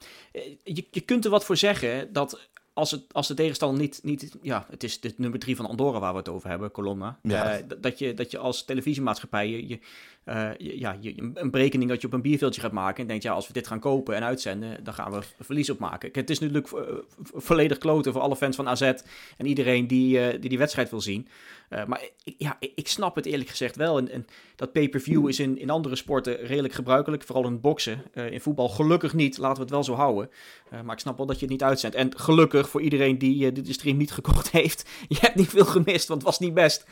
je, 0.63 0.87
je 0.91 1.01
kunt 1.01 1.25
er 1.25 1.31
wat 1.31 1.45
voor 1.45 1.57
zeggen 1.57 2.13
dat 2.13 2.49
als, 2.73 2.91
het, 2.91 3.03
als 3.13 3.29
de 3.29 3.35
tegenstander 3.35 3.81
niet, 3.81 4.01
niet... 4.03 4.37
Ja, 4.43 4.67
het 4.71 4.83
is 4.83 5.01
de 5.01 5.15
nummer 5.17 5.39
drie 5.39 5.57
van 5.57 5.67
Andorra 5.67 5.99
waar 5.99 6.13
we 6.13 6.19
het 6.19 6.29
over 6.29 6.49
hebben, 6.49 6.71
Colonna. 6.71 7.19
Ja. 7.23 7.59
Uh, 7.59 7.65
dat, 7.79 7.99
je, 7.99 8.15
dat 8.15 8.31
je 8.31 8.39
als 8.39 8.65
televisiemaatschappij 8.65 9.49
je, 9.49 9.69
je, 9.69 9.79
je, 10.25 10.79
ja, 10.79 10.97
een 11.35 11.51
berekening 11.51 11.91
dat 11.91 12.01
je 12.01 12.07
op 12.07 12.13
een 12.13 12.23
bierveeltje 12.23 12.61
gaat 12.61 12.73
maken... 12.73 13.03
en 13.03 13.09
denkt, 13.09 13.23
ja, 13.23 13.33
als 13.33 13.47
we 13.47 13.53
dit 13.53 13.67
gaan 13.67 13.81
kopen 13.81 14.15
en 14.15 14.25
uitzenden, 14.25 14.85
dan 14.85 14.95
gaan 14.95 15.13
we 15.13 15.21
verlies 15.41 15.71
op 15.71 15.79
maken. 15.79 16.09
Het 16.13 16.31
is 16.31 16.39
natuurlijk 16.39 16.73
uh, 16.73 16.81
volledig 17.23 17.79
kloten 17.79 18.13
voor 18.13 18.21
alle 18.21 18.37
fans 18.37 18.57
van 18.57 18.69
AZ... 18.69 18.81
en 19.37 19.47
iedereen 19.47 19.87
die 19.87 20.39
die, 20.39 20.49
die 20.49 20.59
wedstrijd 20.59 20.91
wil 20.91 21.01
zien. 21.01 21.29
Maar 21.87 22.03
ik, 22.25 22.35
ja, 22.39 22.57
ik 22.61 22.89
snap 22.89 23.15
het 23.15 23.27
eerlijk 23.27 23.51
gezegd 23.51 23.77
wel. 23.77 23.99
En, 23.99 24.27
dat 24.57 24.73
pay-per-view 24.73 25.29
is 25.29 25.41
in, 25.41 25.59
in 25.59 25.71
andere 25.71 25.97
sporten 25.97 26.37
redelijk 26.37 26.75
gebruikelijk. 26.75 27.23
Vooral 27.23 27.47
in 27.47 27.61
boksen. 27.61 28.03
In 28.15 28.41
voetbal 28.41 28.69
gelukkig 28.69 29.15
niet. 29.15 29.39
Laten 29.39 29.57
we 29.57 29.63
het 29.63 29.71
wel 29.71 29.85
zo 29.85 29.95
houden. 29.95 30.31
Maar 30.85 30.95
ik 30.95 31.01
snap 31.01 31.17
wel 31.17 31.27
dat 31.27 31.37
je 31.37 31.43
het 31.43 31.51
niet 31.51 31.63
uitzendt. 31.63 31.97
En 31.97 32.19
gelukkig 32.19 32.69
voor 32.69 32.81
iedereen 32.81 33.19
die 33.19 33.53
de 33.53 33.73
stream 33.73 33.97
niet 33.97 34.13
gekocht 34.21 34.51
heeft. 34.51 34.89
Je 35.09 35.19
hebt 35.21 35.35
niet 35.35 35.49
veel 35.49 35.65
gemist, 35.65 36.09
want 36.09 36.21
het 36.21 36.31
was 36.31 36.39
niet 36.39 36.55
best. 36.55 36.87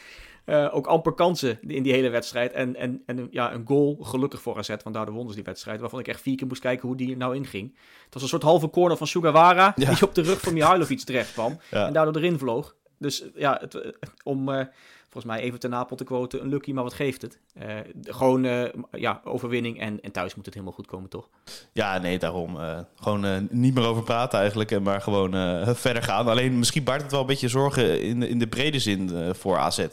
Ook 0.49 0.87
amper 0.87 1.13
kansen 1.13 1.59
in 1.61 1.83
die 1.83 1.93
hele 1.93 2.09
wedstrijd. 2.09 2.53
En, 2.53 2.77
en, 2.77 3.03
en 3.07 3.29
ja, 3.31 3.53
een 3.53 3.67
goal, 3.67 3.99
gelukkig 4.01 4.43
voor 4.43 4.59
AZ, 4.59 4.69
want 4.69 4.95
daardoor 4.95 5.15
wonnen 5.15 5.29
ze 5.31 5.37
die 5.37 5.45
wedstrijd. 5.45 5.81
Waarvan 5.81 5.99
ik 5.99 6.09
echt 6.09 6.21
vier 6.21 6.37
keer 6.37 6.47
moest 6.47 6.61
kijken 6.61 6.89
hoe 6.89 6.97
die 6.97 7.11
er 7.11 7.17
nou 7.17 7.35
inging. 7.35 7.77
Het 8.05 8.15
was 8.15 8.23
een 8.23 8.29
soort 8.29 8.43
halve 8.43 8.71
corner 8.71 8.97
van 8.97 9.07
Sugawara. 9.07 9.73
Ja. 9.77 9.95
Die 9.95 10.03
op 10.03 10.15
de 10.15 10.23
rug 10.23 10.41
van 10.41 10.53
Mihailovic 10.53 11.01
terecht 11.01 11.33
kwam. 11.33 11.59
Ja. 11.71 11.87
En 11.87 11.93
daardoor 11.93 12.17
erin 12.17 12.39
vloog. 12.39 12.75
Dus 12.99 13.25
ja, 13.35 13.59
het, 13.61 13.95
om 14.25 14.49
uh, 14.49 14.65
volgens 15.03 15.25
mij 15.25 15.41
even 15.41 15.59
ten 15.59 15.71
Napel 15.71 15.97
te 15.97 16.05
quoten, 16.05 16.41
een 16.41 16.49
lucky, 16.49 16.73
maar 16.73 16.83
wat 16.83 16.95
geeft 16.95 17.23
het? 17.23 17.39
Uh, 17.63 17.75
gewoon 18.03 18.71
ja, 18.91 19.21
overwinning 19.25 19.81
en, 19.81 20.01
en 20.01 20.13
thuis 20.13 20.35
moet 20.35 20.45
het 20.45 20.55
helemaal 20.55 20.77
goed 20.77 20.87
komen, 20.87 21.11
toch? 21.11 21.29
Ja, 21.73 21.99
nee, 21.99 22.19
daarom. 22.19 22.59
gewoon 22.97 23.49
niet 23.51 23.75
meer 23.75 23.87
over 23.87 24.03
praten 24.03 24.39
eigenlijk, 24.39 24.81
maar 24.81 25.01
gewoon 25.01 25.33
verder 25.77 26.03
gaan. 26.03 26.29
Alleen 26.29 26.59
misschien 26.59 26.85
baart 26.85 27.03
het 27.03 27.11
wel 27.11 27.21
een 27.21 27.27
beetje 27.27 27.49
zorgen 27.49 28.03
in, 28.03 28.23
in 28.23 28.39
de 28.39 28.49
brede 28.49 28.79
zin 28.79 29.35
voor 29.35 29.59
AZ. 29.59 29.87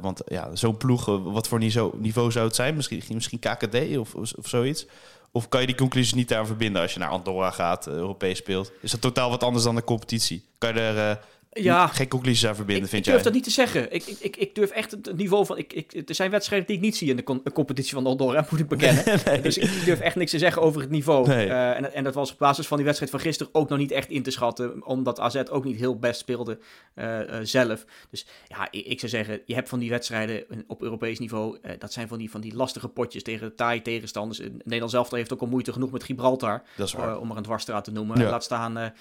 Want 0.00 0.22
ja, 0.26 0.56
zo'n 0.56 0.76
ploeg, 0.76 1.04
wat 1.04 1.48
voor 1.48 1.58
niveau, 1.58 1.92
niveau 1.96 2.30
zou 2.30 2.46
het 2.46 2.54
zijn? 2.54 2.76
Misschien, 2.76 3.02
misschien 3.14 3.38
KKD 3.38 3.96
of, 3.96 4.14
of, 4.14 4.32
zoiets? 4.42 4.86
Of 5.32 5.48
kan 5.48 5.60
je 5.60 5.66
die 5.66 5.76
conclusies 5.76 6.14
niet 6.14 6.28
daar 6.28 6.46
verbinden 6.46 6.82
als 6.82 6.92
je 6.92 6.98
naar 6.98 7.08
Andorra 7.08 7.50
gaat, 7.50 7.86
Europees 7.86 8.38
speelt? 8.38 8.72
Is 8.80 8.90
dat 8.90 9.00
totaal 9.00 9.30
wat 9.30 9.42
anders 9.42 9.64
dan 9.64 9.74
de 9.74 9.84
competitie? 9.84 10.44
Kan 10.58 10.74
je 10.74 10.80
er 10.80 11.20
ja, 11.52 11.86
geen 11.86 12.08
conclusies 12.08 12.46
aan 12.46 12.54
verbinden, 12.54 12.84
ik, 12.84 12.90
vind 12.90 13.06
ik 13.06 13.12
durf 13.12 13.22
jij? 13.22 13.24
dat 13.24 13.34
niet 13.34 13.44
te 13.44 13.50
zeggen. 13.50 13.92
Ik, 13.92 14.04
ik, 14.06 14.36
ik 14.36 14.54
durf 14.54 14.70
echt 14.70 14.90
het 14.90 15.16
niveau 15.16 15.46
van... 15.46 15.58
Ik, 15.58 15.72
ik, 15.72 16.08
er 16.08 16.14
zijn 16.14 16.30
wedstrijden 16.30 16.66
die 16.66 16.76
ik 16.76 16.82
niet 16.82 16.96
zie 16.96 17.10
in 17.10 17.16
de 17.16 17.22
con 17.22 17.42
competitie 17.52 17.94
van 17.94 18.06
Andorra, 18.06 18.46
moet 18.50 18.60
ik 18.60 18.68
bekennen. 18.68 19.04
nee. 19.24 19.40
Dus 19.40 19.58
ik 19.58 19.84
durf 19.84 20.00
echt 20.00 20.16
niks 20.16 20.30
te 20.30 20.38
zeggen 20.38 20.62
over 20.62 20.80
het 20.80 20.90
niveau. 20.90 21.26
Nee. 21.28 21.46
Uh, 21.46 21.76
en, 21.76 21.94
en 21.94 22.04
dat 22.04 22.14
was 22.14 22.32
op 22.32 22.38
basis 22.38 22.66
van 22.66 22.76
die 22.76 22.86
wedstrijd 22.86 23.12
van 23.12 23.20
gisteren 23.20 23.54
ook 23.54 23.68
nog 23.68 23.78
niet 23.78 23.90
echt 23.90 24.10
in 24.10 24.22
te 24.22 24.30
schatten. 24.30 24.86
Omdat 24.86 25.20
AZ 25.20 25.42
ook 25.50 25.64
niet 25.64 25.76
heel 25.76 25.98
best 25.98 26.20
speelde 26.20 26.58
uh, 26.94 27.18
uh, 27.18 27.36
zelf. 27.42 27.84
Dus 28.10 28.26
ja, 28.48 28.68
ik, 28.70 28.86
ik, 28.86 28.98
zou 28.98 29.10
zeggen, 29.10 29.40
je 29.44 29.54
hebt 29.54 29.68
van 29.68 29.78
die 29.78 29.90
wedstrijden 29.90 30.44
op 30.66 30.82
Europees 30.82 31.18
niveau... 31.18 31.58
dat 31.78 31.92
zijn 31.92 32.08
van 32.08 32.18
die, 32.18 32.30
van 32.30 32.40
die 32.40 32.54
lastige 32.54 32.88
potjes 32.88 33.22
tegen 33.22 33.54
taai 33.54 33.82
tegenstanders. 33.82 34.38
Nederland 34.38 34.90
zelf 34.90 35.10
heeft 35.10 35.32
ook 35.32 35.40
al 35.40 35.46
moeite 35.46 35.72
genoeg 35.72 35.90
met 35.90 36.04
Gibraltar. 36.04 36.62
Dat 36.76 36.86
is 36.86 36.92
waar. 36.92 37.18
om 37.18 37.30
er 37.30 37.36
een 37.36 37.42
dwarsstraat 37.42 37.84
te 37.84 37.90
noemen. 37.90 38.20
Ja. 38.20 38.30
Laat 38.30 38.44
staan 38.44 38.92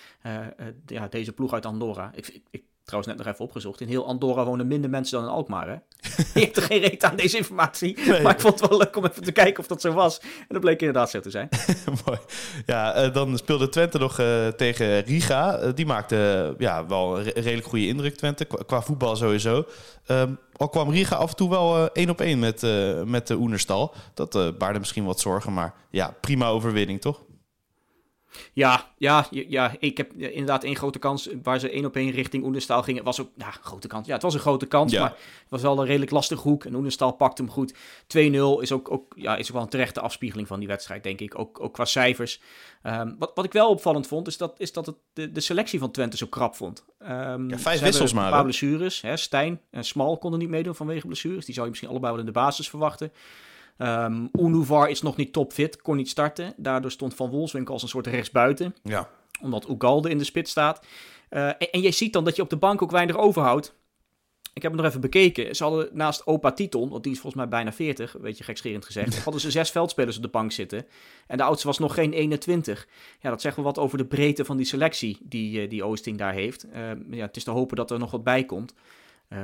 ja, 0.86 1.08
deze 1.10 1.32
ploeg 1.32 1.54
uit 1.54 1.66
Andorra. 1.66 2.12
Ik, 2.16 2.39
ik, 2.50 2.64
trouwens 2.90 3.16
net 3.16 3.26
nog 3.26 3.34
even 3.34 3.46
opgezocht. 3.46 3.82
In 3.82 3.88
heel 3.88 4.08
Andorra 4.08 4.46
wonen 4.46 4.68
minder 4.68 4.90
mensen 4.90 5.18
dan 5.18 5.28
in 5.28 5.34
Alkmaar. 5.34 5.68
Hè? 5.68 5.74
je 6.40 6.46
hebt 6.46 6.58
er 6.58 6.64
geen 6.64 6.80
reet 6.80 7.04
aan 7.04 7.16
deze 7.16 7.38
informatie. 7.38 7.98
Nee. 8.06 8.22
Maar 8.22 8.34
ik 8.34 8.40
vond 8.40 8.60
het 8.60 8.70
wel 8.70 8.80
leuk 8.80 8.96
om 8.96 9.06
even 9.06 9.24
te 9.24 9.32
kijken 9.32 9.60
of 9.60 9.68
dat 9.68 9.82
zo 9.82 9.94
was. 9.94 10.20
En 10.20 10.46
dat 10.48 10.62
bleek 10.62 10.80
inderdaad 10.80 11.10
zo 11.10 11.20
te 11.20 11.30
zijn. 11.30 11.50
Mooi. 12.06 12.20
Ja, 12.66 13.06
uh, 13.06 13.14
dan 13.14 13.38
speelde 13.38 13.70
Twente 13.70 13.98
nog 13.98 14.20
uh, 14.20 14.48
tegen 14.48 15.00
Riga. 15.02 15.62
Uh, 15.62 15.70
die 15.76 15.86
maakte 15.86 16.56
ja, 16.58 16.86
wel 16.86 17.18
een 17.18 17.24
re 17.24 17.32
redelijk 17.36 17.68
goede 17.68 17.88
indruk, 17.88 18.16
Twente. 18.16 18.46
Qua, 18.46 18.64
qua 18.66 18.82
voetbal 18.82 19.16
sowieso. 19.16 19.66
Um, 20.08 20.40
al 20.56 20.70
kwam 20.70 20.90
Riga 20.90 21.16
af 21.16 21.30
en 21.30 21.36
toe 21.36 21.50
wel 21.50 21.92
één 21.92 22.10
op 22.10 22.22
één 22.22 22.40
met, 22.40 22.62
met 23.06 23.28
de 23.28 23.36
Oenerstal. 23.36 23.94
Dat 24.14 24.58
baarde 24.58 24.80
misschien 24.80 25.06
wat 25.06 25.20
zorgen. 25.20 25.54
Maar 25.54 25.74
ja, 25.90 26.16
prima 26.22 26.48
overwinning, 26.48 27.02
toch? 27.02 27.22
Ja, 28.54 28.92
ja, 28.98 29.28
ja, 29.30 29.76
ik 29.80 29.98
heb 29.98 30.14
inderdaad 30.14 30.64
één 30.64 30.76
grote 30.76 31.00
kans 31.00 31.30
waar 31.44 31.60
ze 31.60 31.70
één 31.70 31.86
op 31.86 31.96
één 31.96 32.12
richting 32.12 32.44
Oenestal 32.44 32.84
gingen. 32.84 33.04
was 33.04 33.22
ook, 33.22 33.30
ja, 33.36 33.52
grote 33.52 33.88
kans. 33.88 34.08
Ja, 34.08 34.14
het 34.14 34.22
was 34.22 34.34
een 34.34 34.40
grote 34.40 34.66
kans, 34.66 34.92
Ja. 34.92 35.00
maar 35.02 35.10
het 35.10 35.50
was 35.50 35.62
wel 35.62 35.80
een 35.80 35.86
redelijk 35.86 36.12
lastig 36.12 36.42
hoek. 36.42 36.66
En 36.66 36.76
Oenestal 36.76 37.12
pakte 37.12 37.42
hem 37.42 37.52
goed. 37.52 37.74
2-0 38.08 38.62
is 38.62 38.72
ook, 38.72 38.92
ook, 38.92 39.14
ja, 39.16 39.36
is 39.36 39.48
ook 39.48 39.54
wel 39.54 39.62
een 39.62 39.70
terechte 39.70 40.00
afspiegeling 40.02 40.48
van 40.48 40.60
die 40.60 40.68
wedstrijd, 40.68 41.04
denk 41.04 41.20
ik. 41.20 41.40
Ook, 41.40 41.60
ook 41.62 41.74
qua 41.74 41.86
cijfers. 41.86 42.42
Ehm, 42.82 43.12
wat, 43.20 43.32
wat 43.36 43.46
ik 43.46 43.52
wel 43.54 43.70
opvallend 43.70 44.08
vond, 44.08 44.28
is 44.28 44.38
dat, 44.38 44.60
is 44.60 44.74
dat 44.74 44.86
het 44.86 44.96
de, 45.14 45.32
de 45.32 45.40
selectie 45.40 45.80
van 45.80 45.92
Twente 45.92 46.18
zo 46.18 46.26
krap 46.28 46.56
vond. 46.56 46.86
Ehm, 47.00 47.50
Ja, 47.50 47.58
vijf 47.58 47.80
wissels 47.82 48.14
maar, 48.14 48.26
Een 48.26 48.32
paar 48.32 48.44
blessures. 48.44 49.02
Hè, 49.02 49.18
Stijn 49.18 49.62
en 49.72 49.84
Smal 49.84 50.18
konden 50.18 50.40
niet 50.40 50.50
meedoen 50.50 50.76
vanwege 50.76 51.06
blessures. 51.06 51.46
Die 51.46 51.54
zou 51.54 51.64
je 51.66 51.70
misschien 51.72 51.90
allebei 51.90 52.12
wel 52.12 52.22
in 52.22 52.28
de 52.28 52.32
basis 52.40 52.70
verwachten. 52.70 53.12
Ehm 53.80 54.26
Unuvar 54.40 54.90
is 54.90 55.02
nog 55.02 55.16
niet 55.16 55.34
topfit, 55.34 55.82
kon 55.82 55.96
niet 55.96 56.10
starten. 56.10 56.54
Daardoor 56.58 56.92
stond 56.92 57.14
Van 57.14 57.30
Wolfswinkel 57.30 57.74
als 57.74 57.84
een 57.84 57.90
soort 57.90 58.08
rechtsbuiten 58.08 58.76
Ja. 58.84 59.10
omdat 59.42 59.70
Ugalde 59.70 60.10
in 60.10 60.18
de 60.18 60.24
spits 60.24 60.52
staat. 60.52 60.86
Uh, 61.30 61.48
en, 61.48 61.72
en 61.72 61.82
je 61.82 61.92
ziet 61.92 62.14
dan 62.14 62.24
dat 62.24 62.36
je 62.36 62.42
op 62.42 62.50
de 62.50 62.58
bank 62.58 62.82
ook 62.82 62.92
weinig 62.92 63.18
overhoudt. 63.18 63.78
Ik 64.54 64.62
heb 64.62 64.72
het 64.72 64.82
nog 64.82 64.90
even 64.90 65.02
bekeken. 65.02 65.56
Ze 65.56 65.64
hadden 65.64 65.90
naast 65.92 66.28
Opa 66.28 66.52
Titon, 66.52 66.90
want 66.90 67.04
die 67.04 67.12
is 67.12 67.20
volgens 67.20 67.42
mij 67.42 67.52
bijna 67.52 67.74
40, 67.74 68.14
een 68.14 68.22
beetje 68.22 68.44
gekscherend 68.44 68.86
gezegd, 68.86 69.20
hadden 69.24 69.42
ze 69.42 69.52
zes 69.52 69.72
veldspelers 69.72 70.16
op 70.16 70.22
de 70.22 70.28
bank 70.30 70.52
zitten. 70.52 70.86
En 71.28 71.38
de 71.38 71.44
oudste 71.44 71.68
was 71.68 71.80
nog 71.80 71.94
geen 71.94 72.14
21. 72.14 72.88
Ja, 73.20 73.30
dat 73.30 73.42
zegt 73.42 73.56
wel 73.56 73.66
wat 73.66 73.78
over 73.78 73.98
de 73.98 74.06
breedte 74.06 74.46
van 74.46 74.58
die 74.58 74.66
selectie 74.66 75.18
die, 75.24 75.62
uh, 75.64 75.70
die 75.70 75.84
Oosting 75.84 76.18
daar 76.18 76.34
heeft. 76.34 76.66
Uh, 76.66 76.92
ja, 77.12 77.26
het 77.26 77.36
is 77.36 77.44
te 77.44 77.52
hopen 77.52 77.76
dat 77.76 77.92
er 77.92 78.00
nog 78.00 78.12
wat 78.12 78.24
bij 78.24 78.44
komt. 78.46 78.74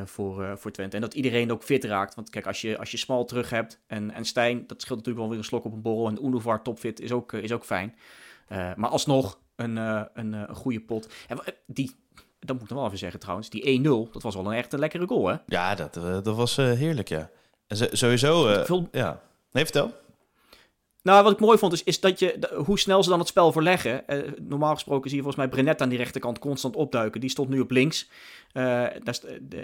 Voor, 0.06 0.58
voor 0.58 0.72
Twente. 0.72 0.96
En 0.96 1.02
dat 1.02 1.14
iedereen 1.14 1.52
ook 1.52 1.64
fit 1.64 1.84
raakt. 1.84 2.16
Want 2.16 2.30
kijk, 2.30 2.48
als 2.48 2.62
je, 2.62 2.78
als 2.78 2.92
je 2.92 2.98
Smal 2.98 3.26
terug 3.26 3.50
hebt 3.50 3.82
en, 3.88 4.12
en 4.12 4.26
Stijn, 4.26 4.64
dat 4.68 4.82
scheelt 4.82 4.98
natuurlijk 4.98 5.26
wel 5.26 5.30
weer 5.30 5.38
een 5.38 5.44
slok 5.44 5.66
op 5.66 5.74
een 5.74 5.82
borrel. 5.82 6.08
En 6.08 6.26
Unuvar 6.26 6.62
topfit 6.62 7.00
is 7.00 7.12
ook, 7.12 7.34
is 7.34 7.52
ook 7.52 7.66
fijn. 7.66 7.96
maar 8.48 8.90
alsnog 8.90 9.40
een, 9.56 9.76
een, 9.78 10.34
een 10.34 10.56
goede 10.56 10.82
pot. 10.82 11.14
En 11.28 11.40
die, 11.66 11.92
dat 12.40 12.56
moet 12.56 12.64
ik 12.64 12.70
nog 12.70 12.78
wel 12.78 12.88
even 12.88 12.98
zeggen 12.98 13.20
trouwens, 13.20 13.50
die 13.50 13.80
1-0, 13.80 14.12
dat 14.12 14.24
was 14.24 14.36
wel 14.36 14.46
een 14.46 14.58
echt 14.58 14.74
een 14.74 14.80
lekkere 14.80 15.08
goal, 15.08 15.28
hè? 15.28 15.36
Ja, 15.46 15.76
dat, 15.76 15.94
dat 15.94 16.36
was 16.36 16.56
heerlijk, 16.56 17.08
ja. 17.08 17.30
En 17.68 17.98
sowieso, 17.98 18.64
Veel... 18.64 18.88
ja. 18.92 19.22
Nee, 19.52 19.64
vertel. 19.64 19.94
Nou, 21.06 21.24
wat 21.24 21.32
ik 21.32 21.40
mooi 21.40 21.58
vond 21.58 21.74
is, 21.74 21.84
is 21.84 22.00
dat 22.00 22.20
je, 22.20 22.40
hoe 22.66 22.80
snel 22.80 23.04
ze 23.04 23.10
dan 23.10 23.20
het 23.20 23.28
spel 23.28 23.52
verleggen. 23.52 24.04
Uh, 24.08 24.32
normaal 24.42 24.74
gesproken 24.74 25.10
zie 25.10 25.18
je 25.18 25.24
volgens 25.24 25.46
mij 25.46 25.54
Brenet 25.54 25.82
aan 25.82 25.90
die 25.90 25.98
rechterkant 25.98 26.40
constant 26.40 26.76
opduiken. 26.76 27.22
Die 27.22 27.30
stond 27.30 27.50
nu 27.50 27.60
op 27.60 27.72
links. 27.72 28.10
Uh, 28.54 28.64
daar, 29.04 29.20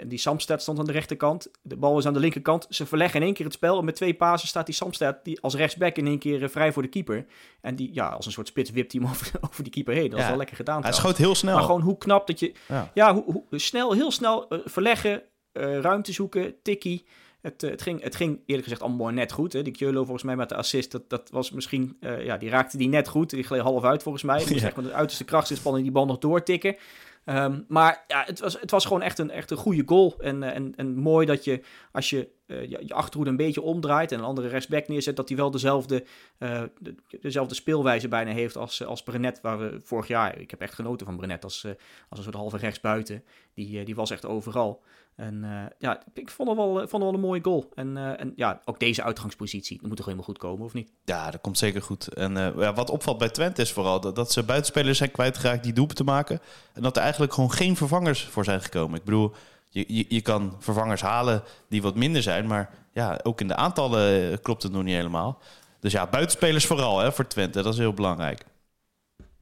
die 0.06 0.18
Samstad 0.18 0.62
stond 0.62 0.78
aan 0.78 0.84
de 0.84 0.92
rechterkant. 0.92 1.50
De 1.62 1.76
bal 1.76 1.98
is 1.98 2.06
aan 2.06 2.12
de 2.12 2.20
linkerkant. 2.20 2.66
Ze 2.68 2.86
verleggen 2.86 3.20
in 3.20 3.26
één 3.26 3.34
keer 3.34 3.44
het 3.44 3.54
spel. 3.54 3.78
En 3.78 3.84
met 3.84 3.94
twee 3.94 4.14
pasen 4.14 4.48
staat 4.48 4.66
die 4.66 4.74
Samstad 4.74 5.24
die 5.24 5.40
als 5.40 5.54
rechtsback 5.54 5.96
in 5.96 6.06
één 6.06 6.18
keer 6.18 6.42
uh, 6.42 6.48
vrij 6.48 6.72
voor 6.72 6.82
de 6.82 6.88
keeper. 6.88 7.26
En 7.60 7.76
die, 7.76 7.90
ja, 7.92 8.08
als 8.08 8.26
een 8.26 8.32
soort 8.32 8.48
spits 8.48 8.70
wipt 8.70 8.92
hij 8.92 9.00
hem 9.00 9.10
over, 9.12 9.30
over 9.40 9.62
die 9.62 9.72
keeper 9.72 9.94
heen. 9.94 10.10
Dat 10.10 10.18
is 10.18 10.26
wel 10.26 10.36
lekker 10.36 10.56
gedaan. 10.56 10.82
Hij 10.82 10.92
schoot 10.92 11.16
heel 11.16 11.34
snel. 11.34 11.54
Maar 11.54 11.64
gewoon 11.64 11.80
hoe 11.80 11.98
knap 11.98 12.26
dat 12.26 12.40
je... 12.40 12.52
Ja, 12.68 12.90
ja 12.94 13.14
hoe, 13.14 13.44
hoe, 13.48 13.58
snel, 13.58 13.92
heel 13.92 14.10
snel 14.10 14.46
verleggen, 14.64 15.22
ruimte 15.52 16.12
zoeken, 16.12 16.54
tikkie. 16.62 17.04
Het, 17.42 17.62
eh, 17.62 17.70
het, 17.70 17.82
ging, 17.82 18.02
het 18.02 18.16
ging 18.16 18.40
eerlijk 18.46 18.62
gezegd 18.62 18.82
allemaal 18.82 19.10
net 19.10 19.32
goed. 19.32 19.52
Hè. 19.52 19.62
Die 19.62 19.72
Keulo 19.72 20.04
volgens 20.04 20.22
mij 20.22 20.36
met 20.36 20.48
de 20.48 20.56
assist, 20.56 20.90
dat, 20.90 21.10
dat 21.10 21.30
was 21.30 21.50
misschien... 21.50 21.96
Uh, 22.00 22.24
ja, 22.24 22.36
die 22.36 22.50
raakte 22.50 22.76
die 22.76 22.88
net 22.88 23.08
goed. 23.08 23.30
Die 23.30 23.42
gleed 23.42 23.60
half 23.60 23.84
uit 23.84 24.02
volgens 24.02 24.24
mij. 24.24 24.44
Die 24.44 24.58
ja. 24.58 24.66
echt 24.66 24.76
met 24.76 24.84
de 24.84 24.92
uiterste 24.92 25.24
krachtsinspanning 25.24 25.84
die 25.84 25.92
bal 25.92 26.06
nog 26.06 26.18
doortikken. 26.18 26.76
Um, 27.24 27.64
maar 27.68 28.04
ja, 28.08 28.24
het 28.26 28.40
was, 28.40 28.60
het 28.60 28.70
was 28.70 28.84
gewoon 28.84 29.02
echt 29.02 29.18
een, 29.18 29.30
echt 29.30 29.50
een 29.50 29.56
goede 29.56 29.82
goal. 29.86 30.14
En, 30.18 30.42
eh, 30.42 30.54
en, 30.54 30.72
en 30.76 30.94
mooi 30.94 31.26
dat 31.26 31.44
je, 31.44 31.60
als 31.92 32.10
je 32.10 32.28
uh, 32.46 32.60
je, 32.62 32.78
je 32.86 32.94
achterhoede 32.94 33.30
een 33.30 33.36
beetje 33.36 33.62
omdraait 33.62 34.12
en 34.12 34.18
een 34.18 34.24
andere 34.24 34.48
rechtsback 34.48 34.88
neerzet, 34.88 35.16
dat 35.16 35.28
hij 35.28 35.36
wel 35.36 35.50
dezelfde, 35.50 36.04
uh, 36.38 36.62
de, 36.78 36.94
dezelfde 37.20 37.54
speelwijze 37.54 38.08
bijna 38.08 38.30
heeft 38.32 38.56
als, 38.56 38.84
als 38.84 39.02
Brenet. 39.02 39.40
Waar 39.40 39.58
we 39.58 39.80
vorig 39.82 40.06
jaar, 40.06 40.38
ik 40.38 40.50
heb 40.50 40.60
echt 40.60 40.74
genoten 40.74 41.06
van 41.06 41.16
Brenet 41.16 41.44
als, 41.44 41.64
als 42.08 42.18
een 42.18 42.24
soort 42.24 42.36
halve 42.36 42.56
rechtsbuiten. 42.56 43.24
Die, 43.54 43.84
die 43.84 43.94
was 43.94 44.10
echt 44.10 44.26
overal. 44.26 44.82
En 45.22 45.44
uh, 45.44 45.62
ja, 45.78 46.02
ik 46.14 46.30
vond 46.30 46.48
het 46.48 46.58
wel, 46.58 46.72
vond 46.74 46.90
het 46.92 47.02
wel 47.02 47.14
een 47.14 47.20
mooie 47.20 47.42
goal. 47.42 47.68
En, 47.74 47.96
uh, 47.96 48.20
en 48.20 48.32
ja, 48.36 48.60
ook 48.64 48.80
deze 48.80 49.02
uitgangspositie, 49.02 49.78
dat 49.78 49.86
moet 49.86 49.96
toch 49.96 50.04
helemaal 50.04 50.26
goed 50.26 50.38
komen, 50.38 50.64
of 50.64 50.72
niet? 50.72 50.90
Ja, 51.04 51.30
dat 51.30 51.40
komt 51.40 51.58
zeker 51.58 51.82
goed. 51.82 52.08
En 52.08 52.34
ja, 52.34 52.72
wat 52.72 52.90
opvalt 52.90 53.18
bij 53.18 53.28
Twente 53.28 53.62
is 53.62 53.72
vooral 53.72 54.00
dat, 54.00 54.32
ze 54.32 54.42
buitenspelers 54.42 54.98
zijn 54.98 55.10
kwijtgeraakt 55.10 55.62
die 55.62 55.72
doelpen 55.72 55.96
te 55.96 56.04
maken. 56.04 56.40
En 56.72 56.82
dat 56.82 56.96
er 56.96 57.02
eigenlijk 57.02 57.32
gewoon 57.32 57.52
geen 57.52 57.76
vervangers 57.76 58.24
voor 58.24 58.44
zijn 58.44 58.60
gekomen. 58.60 58.98
Ik 58.98 59.04
bedoel, 59.04 59.32
je, 59.68 59.84
je, 59.88 60.04
je 60.08 60.20
kan 60.20 60.56
vervangers 60.58 61.00
halen 61.00 61.42
die 61.68 61.82
wat 61.82 61.94
minder 61.94 62.22
zijn. 62.22 62.46
Maar 62.46 62.70
ja, 62.92 63.20
ook 63.22 63.40
in 63.40 63.48
de 63.48 63.56
aantallen 63.56 64.40
klopt 64.40 64.62
het 64.62 64.72
nog 64.72 64.82
niet 64.82 64.94
helemaal. 64.94 65.38
Dus 65.80 65.92
ja, 65.92 66.06
buitenspelers 66.06 66.66
vooral 66.66 66.98
hè, 66.98 67.12
voor 67.12 67.26
Twente, 67.26 67.62
dat 67.62 67.72
is 67.72 67.78
heel 67.78 67.94
belangrijk. 67.94 68.44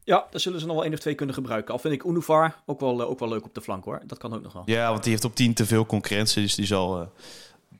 Ja, 0.05 0.27
daar 0.31 0.41
zullen 0.41 0.61
ze 0.61 0.67
nog 0.67 0.75
wel 0.75 0.85
één 0.85 0.93
of 0.93 0.99
twee 0.99 1.15
kunnen 1.15 1.35
gebruiken. 1.35 1.73
Al 1.73 1.79
vind 1.79 1.95
ik 1.95 2.05
Unuvar 2.05 2.57
ook 2.67 2.81
wel, 2.81 3.01
eh, 3.01 3.11
ook 3.11 3.19
wel 3.19 3.29
leuk 3.29 3.45
op 3.45 3.55
de 3.55 3.61
flank 3.61 3.85
hoor. 3.85 4.01
Dat 4.07 4.19
kan 4.19 4.35
ook 4.35 4.43
nog 4.43 4.53
wel. 4.53 4.63
Ja, 4.67 4.91
want 4.91 5.03
die 5.03 5.13
heeft 5.13 5.25
op 5.25 5.35
10 5.35 5.55
te 5.55 5.67
veel 5.67 5.87
concurrentie. 5.87 6.43
Dus 6.43 6.55
die 6.55 6.67
zal 6.67 7.01
uh, 7.01 7.07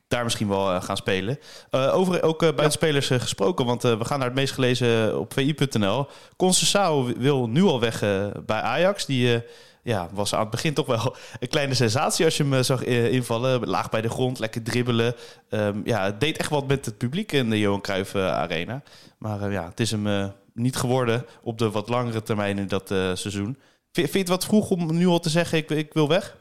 daar 0.07 0.23
misschien 0.23 0.47
wel 0.47 0.71
uh, 0.71 0.81
gaan 0.81 0.97
spelen. 0.97 1.39
Uh, 1.71 1.95
over 1.95 2.23
ook 2.23 2.39
buitenspelers 2.39 3.07
ja. 3.07 3.17
gesproken. 3.17 3.65
Want 3.65 3.81
we 3.81 4.05
gaan 4.05 4.19
naar 4.19 4.27
het 4.27 4.37
meest 4.37 4.53
gelezen 4.53 5.19
op 5.19 5.33
vi.nl. 5.33 6.07
Concessao 6.35 7.13
wil 7.17 7.47
nu 7.47 7.63
al 7.63 7.79
weg 7.79 7.99
bij 8.45 8.61
Ajax. 8.61 9.05
Die 9.05 9.43
ja, 9.83 10.09
was 10.13 10.33
aan 10.33 10.41
het 10.41 10.49
begin 10.49 10.73
toch 10.73 10.85
wel 10.85 11.15
een 11.39 11.47
kleine 11.47 11.73
sensatie 11.73 12.25
als 12.25 12.37
je 12.37 12.43
hem 12.43 12.63
zag 12.63 12.83
invallen. 12.83 13.67
Laag 13.67 13.89
bij 13.89 14.01
de 14.01 14.09
grond, 14.09 14.39
lekker 14.39 14.63
dribbelen. 14.63 15.15
Um, 15.49 15.81
ja, 15.85 16.03
het 16.03 16.19
deed 16.19 16.37
echt 16.37 16.49
wat 16.49 16.67
met 16.67 16.85
het 16.85 16.97
publiek 16.97 17.31
in 17.31 17.49
de 17.49 17.59
Johan 17.59 17.81
Cruijff 17.81 18.15
Arena. 18.15 18.81
Maar 19.17 19.51
ja, 19.51 19.65
het 19.65 19.79
is 19.79 19.91
hem 19.91 20.33
niet 20.53 20.75
geworden 20.75 21.25
op 21.41 21.57
de 21.57 21.71
wat 21.71 21.89
langere 21.89 22.23
termijn 22.23 22.57
in 22.57 22.67
dat 22.67 22.91
uh, 22.91 23.15
seizoen. 23.15 23.57
Vind, 23.91 24.09
vind 24.09 24.11
je 24.13 24.19
het 24.19 24.27
wat 24.27 24.45
vroeg 24.45 24.69
om 24.69 24.97
nu 24.97 25.07
al 25.07 25.19
te 25.19 25.29
zeggen, 25.29 25.57
ik, 25.57 25.69
ik 25.69 25.93
wil 25.93 26.07
weg? 26.07 26.37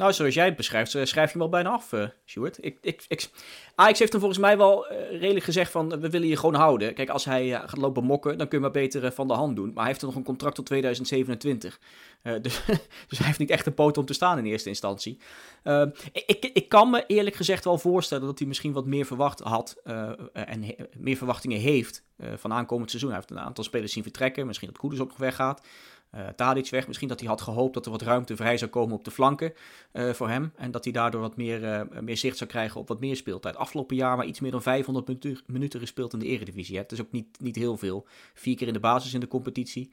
Nou, 0.00 0.12
zoals 0.12 0.34
jij 0.34 0.44
het 0.44 0.56
beschrijft, 0.56 0.94
eh, 0.94 1.04
schrijf 1.04 1.26
je 1.26 1.32
hem 1.32 1.42
al 1.42 1.48
bijna 1.48 1.70
af, 1.70 1.92
uh, 1.92 2.04
Stuart. 2.24 2.58
Ik, 2.64 2.78
ik, 2.80 3.30
Ajax 3.74 3.98
heeft 3.98 4.12
hem 4.12 4.20
volgens 4.20 4.40
mij 4.40 4.56
wel 4.56 4.92
uh, 4.92 5.10
redelijk 5.10 5.44
gezegd 5.44 5.70
van, 5.70 6.00
we 6.00 6.10
willen 6.10 6.28
je 6.28 6.36
gewoon 6.36 6.54
houden. 6.54 6.94
Kijk, 6.94 7.08
als 7.08 7.24
hij 7.24 7.50
gaat 7.50 7.76
lopen 7.76 8.04
mokken, 8.04 8.38
dan 8.38 8.48
kun 8.48 8.58
je 8.58 8.64
maar 8.64 8.72
beter 8.72 9.12
van 9.12 9.28
de 9.28 9.34
hand 9.34 9.56
doen. 9.56 9.66
Maar 9.66 9.82
hij 9.82 9.86
heeft 9.86 10.02
nog 10.02 10.14
een 10.14 10.24
contract 10.24 10.54
tot 10.54 10.66
2027. 10.66 11.80
dus, 12.42 12.62
dus 13.08 13.18
hij 13.18 13.26
heeft 13.26 13.38
niet 13.38 13.50
echt 13.50 13.66
een 13.66 13.74
poot 13.74 13.98
om 13.98 14.04
te 14.04 14.12
staan 14.12 14.38
in 14.38 14.44
eerste 14.44 14.68
instantie. 14.68 15.18
ik, 16.12 16.24
ik, 16.26 16.44
ik 16.44 16.68
kan 16.68 16.90
me 16.90 17.04
eerlijk 17.06 17.36
gezegd 17.36 17.64
wel 17.64 17.78
voorstellen 17.78 18.26
dat 18.26 18.38
hij 18.38 18.48
misschien 18.48 18.72
wat 18.72 18.86
meer 18.86 19.06
verwacht 19.06 19.40
had 19.40 19.76
en 20.32 20.74
meer 20.96 21.16
verwachtingen 21.16 21.58
heeft 21.58 22.04
van 22.36 22.52
aankomend 22.52 22.90
seizoen. 22.90 23.10
Hij 23.10 23.18
heeft 23.18 23.30
een 23.30 23.46
aantal 23.46 23.64
spelers 23.64 23.92
zien 23.92 24.02
vertrekken, 24.02 24.46
misschien 24.46 24.68
dat 24.68 24.78
Koeders 24.78 25.02
ook 25.02 25.08
nog 25.08 25.18
weggaat 25.18 25.60
uh, 26.14 26.62
weg. 26.70 26.86
Misschien 26.86 27.08
dat 27.08 27.20
hij 27.20 27.28
had 27.28 27.40
gehoopt 27.40 27.74
dat 27.74 27.84
er 27.84 27.90
wat 27.90 28.02
ruimte 28.02 28.36
vrij 28.36 28.56
zou 28.56 28.70
komen 28.70 28.94
op 28.94 29.04
de 29.04 29.10
flanken 29.10 29.52
uh, 29.92 30.12
voor 30.12 30.28
hem. 30.28 30.52
En 30.56 30.70
dat 30.70 30.84
hij 30.84 30.92
daardoor 30.92 31.20
wat 31.20 31.36
meer, 31.36 31.62
uh, 31.62 32.00
meer 32.00 32.16
zicht 32.16 32.36
zou 32.36 32.50
krijgen 32.50 32.80
op 32.80 32.88
wat 32.88 33.00
meer 33.00 33.16
speeltijd. 33.16 33.56
Afgelopen 33.56 33.96
jaar 33.96 34.16
maar 34.16 34.26
iets 34.26 34.40
meer 34.40 34.50
dan 34.50 34.62
500 34.62 35.06
minuten, 35.06 35.38
minuten 35.46 35.80
gespeeld 35.80 36.12
in 36.12 36.18
de 36.18 36.26
eredivisie. 36.26 36.76
Hè. 36.76 36.82
Het 36.82 36.92
is 36.92 37.00
ook 37.00 37.12
niet, 37.12 37.40
niet 37.40 37.56
heel 37.56 37.76
veel. 37.76 38.06
Vier 38.34 38.56
keer 38.56 38.66
in 38.66 38.72
de 38.72 38.80
basis 38.80 39.14
in 39.14 39.20
de 39.20 39.28
competitie. 39.28 39.90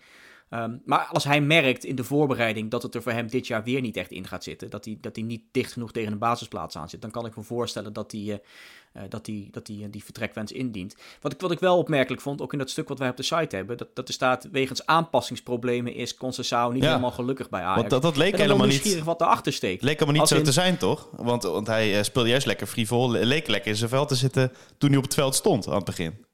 Um, 0.50 0.82
maar 0.86 1.06
als 1.12 1.24
hij 1.24 1.42
merkt 1.42 1.84
in 1.84 1.96
de 1.96 2.04
voorbereiding 2.04 2.72
dat 2.72 2.84
het 2.84 2.96
er 2.96 3.02
voor 3.02 3.12
hem 3.12 3.28
dit 3.28 3.48
jaar 3.48 3.64
weer 3.64 3.82
niet 3.82 3.98
echt 3.98 4.12
in 4.12 4.28
gaat 4.28 4.44
zitten, 4.44 4.70
dat 4.70 4.86
hij, 4.86 4.98
dat 5.02 5.16
hij 5.16 5.26
niet 5.26 5.42
dicht 5.52 5.74
genoeg 5.74 5.92
tegen 5.92 6.12
een 6.12 6.18
basisplaats 6.18 6.78
aan 6.78 6.90
zit, 6.90 7.02
dan 7.02 7.12
kan 7.12 7.26
ik 7.26 7.36
me 7.36 7.44
voorstellen 7.44 7.94
dat 7.94 8.12
hij, 8.12 8.22
uh, 8.22 9.02
dat 9.10 9.26
hij, 9.26 9.48
dat 9.52 9.68
hij 9.68 9.88
die 9.92 10.04
vertrekwens 10.04 10.52
indient. 10.52 10.96
Wat 11.22 11.34
ik, 11.34 11.42
wat 11.42 11.52
ik 11.52 11.60
wel 11.60 11.78
opmerkelijk 11.78 12.22
vond, 12.22 12.42
ook 12.42 12.52
in 12.52 12.60
dat 12.60 12.70
stuk 12.70 12.88
wat 12.88 13.00
wij 13.00 13.10
op 13.10 13.18
de 13.18 13.24
site 13.24 13.56
hebben, 13.56 13.78
dat, 13.78 13.88
dat 13.94 14.08
er 14.08 14.14
staat 14.14 14.48
wegens 14.52 14.86
aanpassingsproblemen 14.86 15.94
is 15.94 16.16
Concessao 16.16 16.72
niet 16.72 16.84
helemaal 16.84 17.12
gelukkig 17.12 17.50
bij 17.50 17.62
Ajax. 17.62 17.78
Want 17.78 17.90
dat, 17.90 18.02
dat 18.02 18.18
leek 18.18 18.38
helemaal 18.38 18.68
niet. 18.68 19.04
wat 19.04 19.22
erachter 19.22 19.54
steekt. 19.54 19.84
Leek 19.84 20.00
helemaal 20.00 20.22
niet 20.22 20.30
zo 20.30 20.42
te 20.42 20.52
zijn, 20.52 20.78
toch? 20.78 21.10
Want, 21.12 21.44
want 21.44 21.68
hij 21.68 22.04
speelde 22.04 22.30
juist 22.30 22.46
lekker 22.46 22.68
frivol, 22.68 23.10
leek 23.10 23.48
lekker 23.48 23.72
in 23.72 23.78
zijn 23.78 23.90
veld 23.90 24.08
te 24.08 24.16
zitten 24.16 24.52
toen 24.78 24.90
hij 24.90 24.98
op 24.98 25.04
het 25.04 25.14
veld 25.14 25.36
stond 25.36 25.68
aan 25.68 25.76
het 25.76 25.86
begin. 25.86 26.26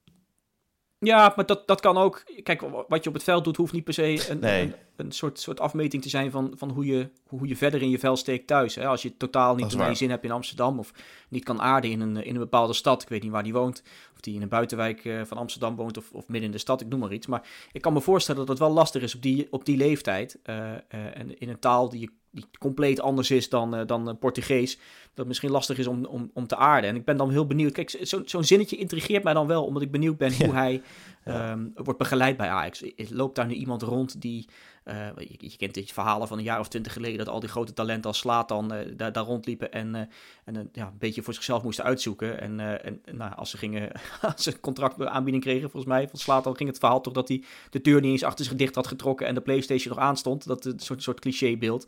Ja, 1.04 1.34
maar 1.36 1.46
dat, 1.46 1.68
dat 1.68 1.82
kan 1.82 1.98
ook. 1.98 2.24
Kijk, 2.44 2.62
wat 2.88 3.04
je 3.04 3.10
op 3.10 3.16
het 3.16 3.24
veld 3.24 3.44
doet, 3.44 3.58
hoeft 3.58 3.74
niet 3.74 3.84
per 3.84 3.94
se 3.94 4.30
een, 4.30 4.48
een, 4.48 4.74
een, 4.96 5.12
soort, 5.12 5.40
soort 5.40 5.60
afmeting 5.60 6.04
te 6.04 6.10
zijn 6.10 6.32
van, 6.32 6.54
van 6.56 6.70
hoe, 6.70 6.86
je, 6.86 7.10
hoe 7.28 7.48
je 7.48 7.56
verder 7.56 7.82
in 7.82 7.90
je 7.90 8.00
vel 8.00 8.16
steekt 8.16 8.48
thuis. 8.48 8.76
Hè? 8.76 8.88
Als 8.88 9.02
je 9.02 9.18
totaal 9.18 9.56
niet 9.56 9.76
naar 9.76 9.90
je 9.90 9.96
zin 9.96 10.10
hebt 10.10 10.24
in 10.24 10.32
Amsterdam 10.32 10.80
of 10.80 10.94
niet 11.30 11.44
kan 11.44 11.62
aarden 11.62 11.92
in 11.92 12.00
een, 12.00 12.18
in 12.24 12.34
een 12.34 12.42
bepaalde 12.42 12.74
stad. 12.74 13.02
Ik 13.02 13.10
weet 13.10 13.24
niet 13.24 13.32
waar 13.32 13.44
die 13.44 13.54
woont. 13.54 13.84
Of 14.14 14.20
die 14.20 14.36
in 14.36 14.42
een 14.42 14.50
buitenwijk 14.50 15.06
eh, 15.06 15.22
van 15.26 15.38
Amsterdam 15.38 15.76
woont 15.76 15.98
of, 15.98 16.12
of 16.12 16.28
midden 16.28 16.50
in 16.50 16.52
de 16.52 16.62
stad, 16.62 16.82
ik 16.82 16.88
noem 16.88 17.00
maar 17.00 17.14
iets. 17.14 17.28
Maar 17.28 17.48
ik 17.72 17.82
kan 17.82 17.94
me 17.94 18.02
voorstellen 18.02 18.40
dat 18.40 18.50
het 18.50 18.60
wel 18.60 18.72
lastig 18.72 19.02
is 19.02 19.16
op 19.16 19.22
die, 19.22 19.48
op 19.50 19.66
die 19.66 19.78
leeftijd. 19.78 20.40
Uh, 20.46 20.56
uh, 20.56 20.74
en 20.90 21.40
in 21.40 21.50
een 21.50 21.60
taal 21.60 21.90
die 21.90 22.00
je 22.00 22.10
die 22.34 22.46
compleet 22.60 23.02
anders 23.02 23.32
is 23.32 23.50
dan, 23.50 23.80
uh, 23.80 23.82
dan 23.86 24.18
Portugees. 24.20 24.78
Dat 25.14 25.28
misschien 25.28 25.52
lastig 25.52 25.78
is 25.78 25.88
om, 25.88 26.06
om, 26.06 26.32
om 26.34 26.48
te 26.48 26.56
aarden. 26.56 26.90
En 26.90 26.96
ik 26.96 27.06
ben 27.06 27.18
dan 27.18 27.32
heel 27.32 27.48
benieuwd. 27.48 27.72
Kijk, 27.72 27.98
zo'n 28.02 28.24
zo 28.26 28.42
zinnetje 28.42 28.78
intrigeert 28.78 29.24
mij 29.24 29.34
dan 29.34 29.48
wel, 29.48 29.66
omdat 29.66 29.82
ik 29.82 29.92
benieuwd 29.92 30.18
ben 30.18 30.34
hoe 30.46 30.54
hij 30.54 30.82
um, 31.26 31.72
wordt 31.76 32.00
begeleid 32.00 32.38
bij 32.38 32.50
Ajax. 32.50 32.84
Loopt 33.10 33.36
daar 33.36 33.46
nu 33.46 33.54
iemand 33.54 33.82
rond 33.82 34.22
die 34.22 34.48
uh, 34.86 35.08
je, 35.18 35.36
je, 35.38 35.58
kent 35.58 35.74
dit 35.74 35.92
verhalen 35.92 36.28
van 36.28 36.38
een 36.38 36.44
jaar 36.44 36.60
of 36.60 36.68
twintig 36.68 36.94
geleden 36.94 37.18
dat 37.18 37.28
al 37.28 37.40
die 37.40 37.50
grote 37.50 37.74
talenten 37.74 38.10
als 38.10 38.18
Slaat 38.18 38.48
dan 38.48 38.74
uh, 38.74 38.80
daar, 38.98 39.12
daar 39.12 39.24
rondliepen 39.24 39.72
en, 39.72 39.96
uh, 39.96 40.02
en 40.46 40.70
ja, 40.72 40.86
een 40.86 40.98
beetje 40.98 41.22
voor 41.22 41.34
zichzelf 41.34 41.64
moesten 41.64 41.86
uitzoeken. 41.86 42.42
En, 42.42 42.60
en 42.84 43.02
nou, 43.12 43.36
als 43.36 43.50
ze 43.50 43.58
gingen, 43.58 43.92
als 44.22 44.44
ze 44.44 44.60
contractaanbieding 44.60 45.44
kregen, 45.44 45.70
volgens 45.70 45.94
mij, 45.94 46.10
van 46.10 46.20
Slaat, 46.20 46.44
dan 46.44 46.56
ging 46.56 46.70
het 46.70 46.80
verhaal 46.80 47.02
toch 47.02 47.14
dat 47.14 47.28
hij 47.28 47.44
de 47.70 47.82
deur 47.82 48.02
niet 48.02 48.12
eens 48.12 48.24
achter 48.24 48.46
zich 48.46 48.56
dicht 48.56 48.76
had 48.76 48.88
getrokken 48.88 49.28
en 49.28 49.34
de 49.34 49.42
PlayStation 49.42 49.96
nog 49.96 50.04
aanstond. 50.04 50.48
Dat 50.48 50.66
een 50.66 50.80
soort, 50.80 51.04
soort 51.04 51.20
clichébeeld. 51.20 51.88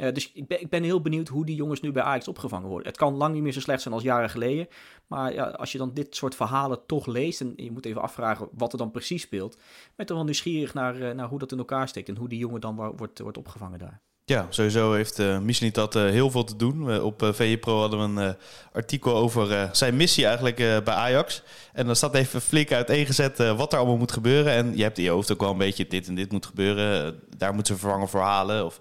Uh, 0.00 0.12
dus 0.12 0.32
ik 0.32 0.46
ben, 0.46 0.60
ik 0.60 0.68
ben 0.68 0.82
heel 0.82 1.00
benieuwd 1.00 1.28
hoe 1.28 1.44
die 1.44 1.56
jongens 1.56 1.80
nu 1.80 1.92
bij 1.92 2.02
Ajax 2.02 2.28
opgevangen 2.28 2.68
worden. 2.68 2.88
Het 2.88 2.96
kan 2.96 3.14
lang 3.14 3.34
niet 3.34 3.42
meer 3.42 3.52
zo 3.52 3.60
slecht 3.60 3.82
zijn 3.82 3.94
als 3.94 4.02
jaren 4.02 4.30
geleden. 4.30 4.68
Maar 5.06 5.32
ja, 5.32 5.44
als 5.44 5.72
je 5.72 5.78
dan 5.78 5.94
dit 5.94 6.16
soort 6.16 6.34
verhalen 6.34 6.86
toch 6.86 7.06
leest... 7.06 7.40
en 7.40 7.52
je 7.56 7.70
moet 7.70 7.86
even 7.86 8.02
afvragen 8.02 8.48
wat 8.52 8.72
er 8.72 8.78
dan 8.78 8.90
precies 8.90 9.22
speelt... 9.22 9.56
ben 9.56 9.64
je 9.96 10.04
toch 10.04 10.16
wel 10.16 10.24
nieuwsgierig 10.24 10.74
naar, 10.74 10.96
uh, 10.96 11.10
naar 11.10 11.28
hoe 11.28 11.38
dat 11.38 11.52
in 11.52 11.58
elkaar 11.58 11.88
steekt... 11.88 12.08
en 12.08 12.16
hoe 12.16 12.28
die 12.28 12.38
jongen 12.38 12.60
dan 12.60 12.76
wordt, 12.96 13.18
wordt 13.18 13.38
opgevangen 13.38 13.78
daar. 13.78 14.00
Ja, 14.28 14.46
sowieso 14.50 14.92
heeft 14.92 15.18
uh, 15.18 15.70
dat 15.72 15.96
uh, 15.96 16.02
heel 16.02 16.30
veel 16.30 16.44
te 16.44 16.56
doen. 16.56 17.00
Op 17.00 17.22
uh, 17.22 17.60
Pro 17.60 17.80
hadden 17.80 18.14
we 18.14 18.20
een 18.20 18.36
artikel 18.72 19.14
over 19.14 19.68
zijn 19.72 19.96
missie 19.96 20.26
eigenlijk 20.26 20.56
bij 20.56 20.94
Ajax. 20.94 21.42
En 21.72 21.86
dan 21.86 21.96
staat 21.96 22.14
even 22.14 22.40
flink 22.40 22.72
uiteengezet 22.72 23.38
wat 23.38 23.72
er 23.72 23.78
allemaal 23.78 23.96
moet 23.96 24.12
gebeuren. 24.12 24.52
En 24.52 24.76
je 24.76 24.82
hebt 24.82 24.98
in 24.98 25.04
je 25.04 25.10
hoofd 25.10 25.32
ook 25.32 25.40
wel 25.40 25.50
een 25.50 25.58
beetje 25.58 25.86
dit 25.86 26.08
en 26.08 26.14
dit 26.14 26.32
moet 26.32 26.46
gebeuren. 26.46 27.20
daar 27.36 27.54
moeten 27.54 27.74
ze 27.74 27.80
vervangen 27.80 28.08
voor 28.08 28.20
halen. 28.20 28.64
Of, 28.64 28.80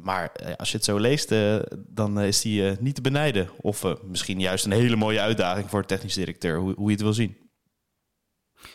maar 0.00 0.32
als 0.56 0.70
je 0.70 0.76
het 0.76 0.86
zo 0.86 0.98
leest, 0.98 1.34
dan 1.74 2.20
is 2.20 2.40
die 2.40 2.62
niet 2.80 2.94
te 2.94 3.00
benijden. 3.00 3.50
Of 3.60 3.84
misschien 4.04 4.40
juist 4.40 4.64
een 4.64 4.72
hele 4.72 4.96
mooie 4.96 5.20
uitdaging 5.20 5.70
voor 5.70 5.80
de 5.80 5.86
technisch 5.86 6.14
directeur, 6.14 6.58
hoe, 6.58 6.74
hoe 6.74 6.86
je 6.86 6.94
het 6.94 7.02
wil 7.02 7.12
zien. 7.12 7.44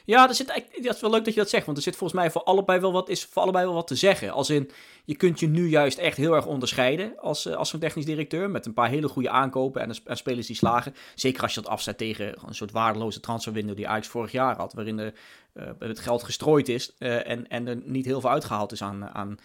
Ja, 0.06 0.28
er 0.28 0.36
zit, 0.36 0.48
dat 0.82 0.96
is 0.96 1.02
wel 1.02 1.10
leuk 1.10 1.26
dat 1.26 1.34
je 1.34 1.40
dat 1.40 1.50
zegt. 1.50 1.66
Want 1.66 1.78
er 1.78 1.84
zit 1.84 1.96
volgens 1.96 2.20
mij 2.20 2.32
voor 2.32 2.44
allebei 2.44 2.80
wel 2.80 2.92
wat, 2.92 3.10
is 3.10 3.26
voor 3.26 3.42
allebei 3.42 3.66
wel 3.66 3.74
wat 3.74 3.88
te 3.88 3.96
zeggen. 3.96 4.32
Als 4.32 4.50
in, 4.50 4.72
je 5.10 5.16
kunt 5.16 5.40
je 5.40 5.48
nu 5.48 5.70
juist 5.70 5.98
echt 5.98 6.18
heel 6.18 6.34
erg 6.34 6.46
onderscheiden 6.46 7.14
als, 7.20 7.46
eh, 7.46 7.56
als 7.56 7.70
zo'n 7.70 7.80
technisch 7.80 8.06
directeur. 8.06 8.50
Met 8.50 8.66
een 8.66 8.74
paar 8.74 8.90
hele 8.90 9.08
goede 9.08 9.30
aankopen 9.30 9.82
en, 9.82 9.96
en 10.06 10.18
spelers 10.18 10.48
die 10.48 10.56
slagen. 10.56 10.96
Zeker 11.16 11.42
als 11.42 11.54
je 11.54 11.62
dat 11.62 11.70
afzet 11.70 11.98
tegen 11.98 12.34
een 12.48 12.56
soort 12.56 12.72
waardeloze 12.72 13.20
transferwindow 13.20 13.76
die 13.76 13.88
Ajax 13.88 14.08
vorig 14.08 14.32
jaar 14.32 14.56
had. 14.56 14.74
Waarin 14.74 14.98
de, 14.98 15.14
eh, 15.54 15.70
het 15.80 16.00
geld 16.00 16.24
gestrooid 16.24 16.68
is 16.68 16.96
eh, 16.98 17.30
en, 17.30 17.48
en 17.48 17.68
er 17.68 17.82
niet 17.84 18.06
heel 18.06 18.22
veel 18.22 18.30
uitgehaald 18.30 18.72
is 18.72 18.84
aan, 18.84 19.10
aan 19.10 19.38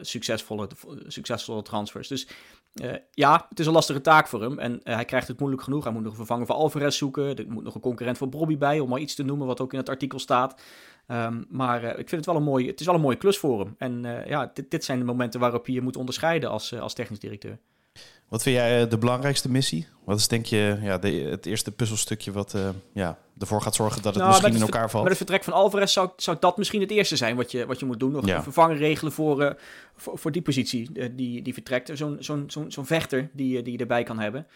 succesvolle, 0.00 0.68
succesvolle 1.06 1.62
transfers. 1.62 2.08
Dus 2.08 2.26
ja, 3.10 3.46
het 3.48 3.58
is 3.58 3.66
een 3.66 3.72
lastige 3.72 4.00
taak 4.00 4.26
voor 4.26 4.42
hem. 4.42 4.58
En 4.58 4.80
hij 4.84 5.04
krijgt 5.04 5.28
het 5.28 5.38
moeilijk 5.38 5.62
genoeg. 5.62 5.84
Hij 5.84 5.92
moet 5.92 6.02
nog 6.02 6.10
een 6.10 6.18
vervanger 6.18 6.46
voor 6.46 6.54
Alvarez 6.54 6.96
zoeken. 6.96 7.36
Er 7.36 7.44
moet 7.48 7.64
nog 7.64 7.74
een 7.74 7.80
concurrent 7.80 8.18
voor 8.18 8.28
Bobby 8.28 8.58
bij, 8.58 8.80
om 8.80 8.88
maar 8.88 9.00
iets 9.00 9.14
te 9.14 9.22
noemen 9.22 9.46
wat 9.46 9.60
ook 9.60 9.72
in 9.72 9.78
het 9.78 9.88
artikel 9.88 10.18
staat. 10.18 10.60
Ehm, 11.06 11.42
maar 11.48 11.84
eh, 11.84 11.88
ik 11.90 12.08
vind 12.08 12.10
het 12.10 12.26
wel 12.26 12.36
een 12.36 12.42
mooie, 12.42 12.66
het 12.66 12.80
is 12.80 12.86
wel 12.86 12.94
een 12.94 13.00
mooie 13.00 13.16
klus 13.16 13.38
voor 13.38 13.60
hem. 13.60 13.74
En 13.78 14.04
eh, 14.04 14.28
ja, 14.28 14.50
dit, 14.54 14.70
dit 14.70 14.84
zijn 14.84 14.98
de 14.98 15.04
momenten 15.04 15.40
waarop 15.40 15.66
je 15.66 15.72
je 15.72 15.80
moet 15.82 15.96
onderscheiden 15.96 16.50
als, 16.50 16.72
eh, 16.72 16.80
als 16.80 16.94
technisch 16.94 17.18
directeur. 17.18 17.58
Wat 18.28 18.42
vind 18.42 18.56
jij 18.56 18.88
de 18.88 18.98
belangrijkste 18.98 19.50
missie? 19.50 19.86
Wat 20.04 20.18
is 20.18 20.28
denk 20.28 20.46
je 20.46 20.78
ja, 20.82 20.98
de, 20.98 21.10
het 21.10 21.46
eerste 21.46 21.72
puzzelstukje 21.72 22.32
wat 22.32 22.56
ja, 22.92 23.18
ervoor 23.38 23.62
gaat 23.62 23.74
zorgen 23.74 24.02
dat 24.02 24.14
het 24.14 24.22
Nou, 24.22 24.34
misschien 24.34 24.54
in 24.54 24.62
elkaar 24.62 24.90
valt? 24.90 25.02
Met 25.02 25.18
het 25.18 25.22
vertrek 25.28 25.44
van 25.44 25.52
Alvarez 25.52 25.92
zou, 25.92 26.10
zou 26.16 26.36
dat 26.40 26.56
misschien 26.56 26.80
het 26.80 26.90
eerste 26.90 27.16
zijn 27.16 27.36
wat 27.36 27.50
je, 27.50 27.66
wat 27.66 27.80
je 27.80 27.86
moet 27.86 28.00
doen. 28.00 28.12
Nog 28.12 28.26
Ja. 28.26 28.36
een 28.36 28.42
vervanger 28.42 28.76
regelen 28.76 29.12
voor, 29.12 29.56
voor, 29.96 30.18
voor 30.18 30.32
die 30.32 30.42
positie 30.42 31.12
die, 31.14 31.42
die 31.42 31.52
vertrekt. 31.54 31.90
Zo'n 31.94 32.16
zo'n 32.20 32.44
zo'n 32.46 32.70
zo'n 32.70 32.86
vechter 32.86 33.30
die, 33.32 33.62
die 33.62 33.72
je 33.72 33.78
erbij 33.78 34.02
kan 34.02 34.18
hebben. 34.18 34.46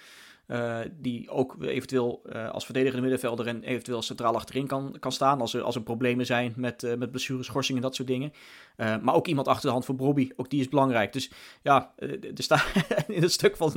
Eh, 0.46 0.78
die 1.00 1.30
ook 1.30 1.56
eventueel 1.62 2.22
eh, 2.28 2.50
als 2.50 2.64
verdedigende 2.64 3.02
middenvelder 3.02 3.46
en 3.46 3.62
eventueel 3.62 4.02
centraal 4.02 4.34
achterin 4.34 4.66
kan, 4.66 4.96
kan 5.00 5.12
staan. 5.12 5.40
Als 5.40 5.54
er, 5.54 5.62
als 5.62 5.74
er 5.74 5.82
problemen 5.82 6.26
zijn 6.26 6.52
met, 6.56 6.82
eh 6.82 6.94
met 6.94 7.10
blessures, 7.10 7.46
schorsingen 7.46 7.82
en 7.82 7.88
dat 7.88 7.96
soort 7.96 8.08
dingen. 8.08 8.32
Maar 8.76 9.14
ook 9.14 9.26
iemand 9.26 9.48
achter 9.48 9.66
de 9.66 9.72
hand 9.72 9.84
voor 9.84 9.94
Bobby. 9.94 10.30
Ook 10.36 10.50
die 10.50 10.60
is 10.60 10.68
belangrijk. 10.68 11.12
Dus 11.12 11.30
ja, 11.62 11.92
er 11.96 12.30
staat 12.34 12.64
in 13.08 13.22
het 13.22 13.32
stuk 13.32 13.56
van, 13.56 13.70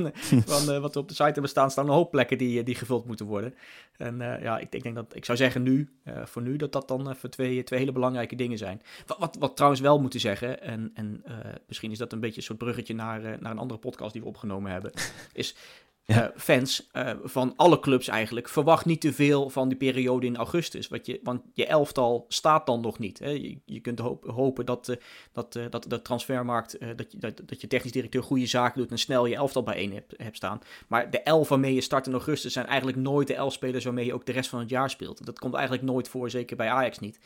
van 0.46 0.80
wat 0.80 0.94
we 0.94 1.00
op 1.00 1.08
de 1.08 1.14
site 1.14 1.22
hebben 1.22 1.48
staan, 1.48 1.70
staan 1.70 1.86
een 1.86 1.92
hoop 1.92 2.10
plekken 2.10 2.38
die, 2.38 2.62
die 2.62 2.74
gevuld 2.74 3.06
moeten 3.06 3.26
worden. 3.26 3.54
En 3.96 4.18
ja, 4.18 4.58
ik, 4.58 4.74
ik 4.74 4.82
denk 4.82 4.94
dat 4.94 5.16
ik 5.16 5.24
zou 5.24 5.38
zeggen 5.38 5.62
nu, 5.62 5.88
voor 6.24 6.42
nu, 6.42 6.56
dat 6.56 6.72
dat 6.72 6.88
dan 6.88 7.10
even 7.10 7.30
twee, 7.30 7.62
twee 7.62 7.78
hele 7.78 7.92
belangrijke 7.92 8.36
dingen 8.36 8.58
zijn. 8.58 8.82
Wat, 9.06 9.36
wat, 9.38 9.56
trouwens 9.56 9.82
wel 9.82 10.00
moeten 10.00 10.20
zeggen, 10.20 10.62
en, 10.62 10.90
en 10.94 11.24
misschien 11.66 11.90
is 11.90 11.98
dat 11.98 12.12
een 12.12 12.20
beetje 12.20 12.36
een 12.36 12.42
soort 12.42 12.58
bruggetje 12.58 12.94
naar, 12.94 13.20
naar 13.20 13.50
een 13.50 13.58
andere 13.58 13.80
podcast 13.80 14.12
die 14.12 14.22
we 14.22 14.28
opgenomen 14.28 14.72
hebben, 14.72 14.92
is 15.32 15.56
Eh, 16.10 16.26
fans 16.36 16.88
eh, 16.92 17.10
van 17.22 17.52
alle 17.56 17.80
clubs 17.80 18.08
eigenlijk, 18.08 18.48
verwacht 18.48 18.84
niet 18.84 19.00
te 19.00 19.12
veel 19.12 19.50
van 19.50 19.68
die 19.68 19.78
periode 19.78 20.26
in 20.26 20.36
augustus. 20.36 20.88
Je, 21.02 21.20
want 21.22 21.42
je 21.54 21.66
elftal 21.66 22.24
staat 22.28 22.66
dan 22.66 22.80
nog 22.80 22.98
niet. 22.98 23.18
Hè. 23.18 23.28
Je, 23.28 23.58
je 23.64 23.80
kunt 23.80 23.98
hopen 24.26 24.66
dat, 24.66 24.88
eh, 24.88 24.96
dat, 25.32 25.58
dat 25.70 25.84
de 25.88 26.02
transfermarkt, 26.02 26.78
dat, 26.96 27.12
je, 27.12 27.18
dat, 27.18 27.42
dat 27.44 27.60
je 27.60 27.66
technisch 27.66 27.92
directeur 27.92 28.22
goede 28.22 28.46
zaken 28.46 28.80
doet 28.80 28.90
en 28.90 28.98
snel 28.98 29.26
je 29.26 29.34
elftal 29.34 29.62
bijeen 29.62 29.92
hebt, 29.92 30.14
hebt 30.16 30.36
staan. 30.36 30.60
Maar 30.88 31.10
de 31.10 31.22
elf 31.22 31.48
waarmee 31.48 31.74
je 31.74 31.80
start 31.80 32.06
in 32.06 32.12
augustus 32.12 32.52
zijn 32.52 32.66
eigenlijk 32.66 32.98
nooit 32.98 33.26
de 33.26 33.34
elf 33.34 33.52
spelers 33.52 33.84
waarmee 33.84 34.04
je 34.04 34.14
ook 34.14 34.26
de 34.26 34.32
rest 34.32 34.50
van 34.50 34.60
het 34.60 34.70
jaar 34.70 34.90
speelt. 34.90 35.26
Dat 35.26 35.38
komt 35.38 35.54
eigenlijk 35.54 35.84
nooit 35.84 36.08
voor, 36.08 36.30
zeker 36.30 36.56
bij 36.56 36.68
Ajax 36.68 36.98
niet. 36.98 37.20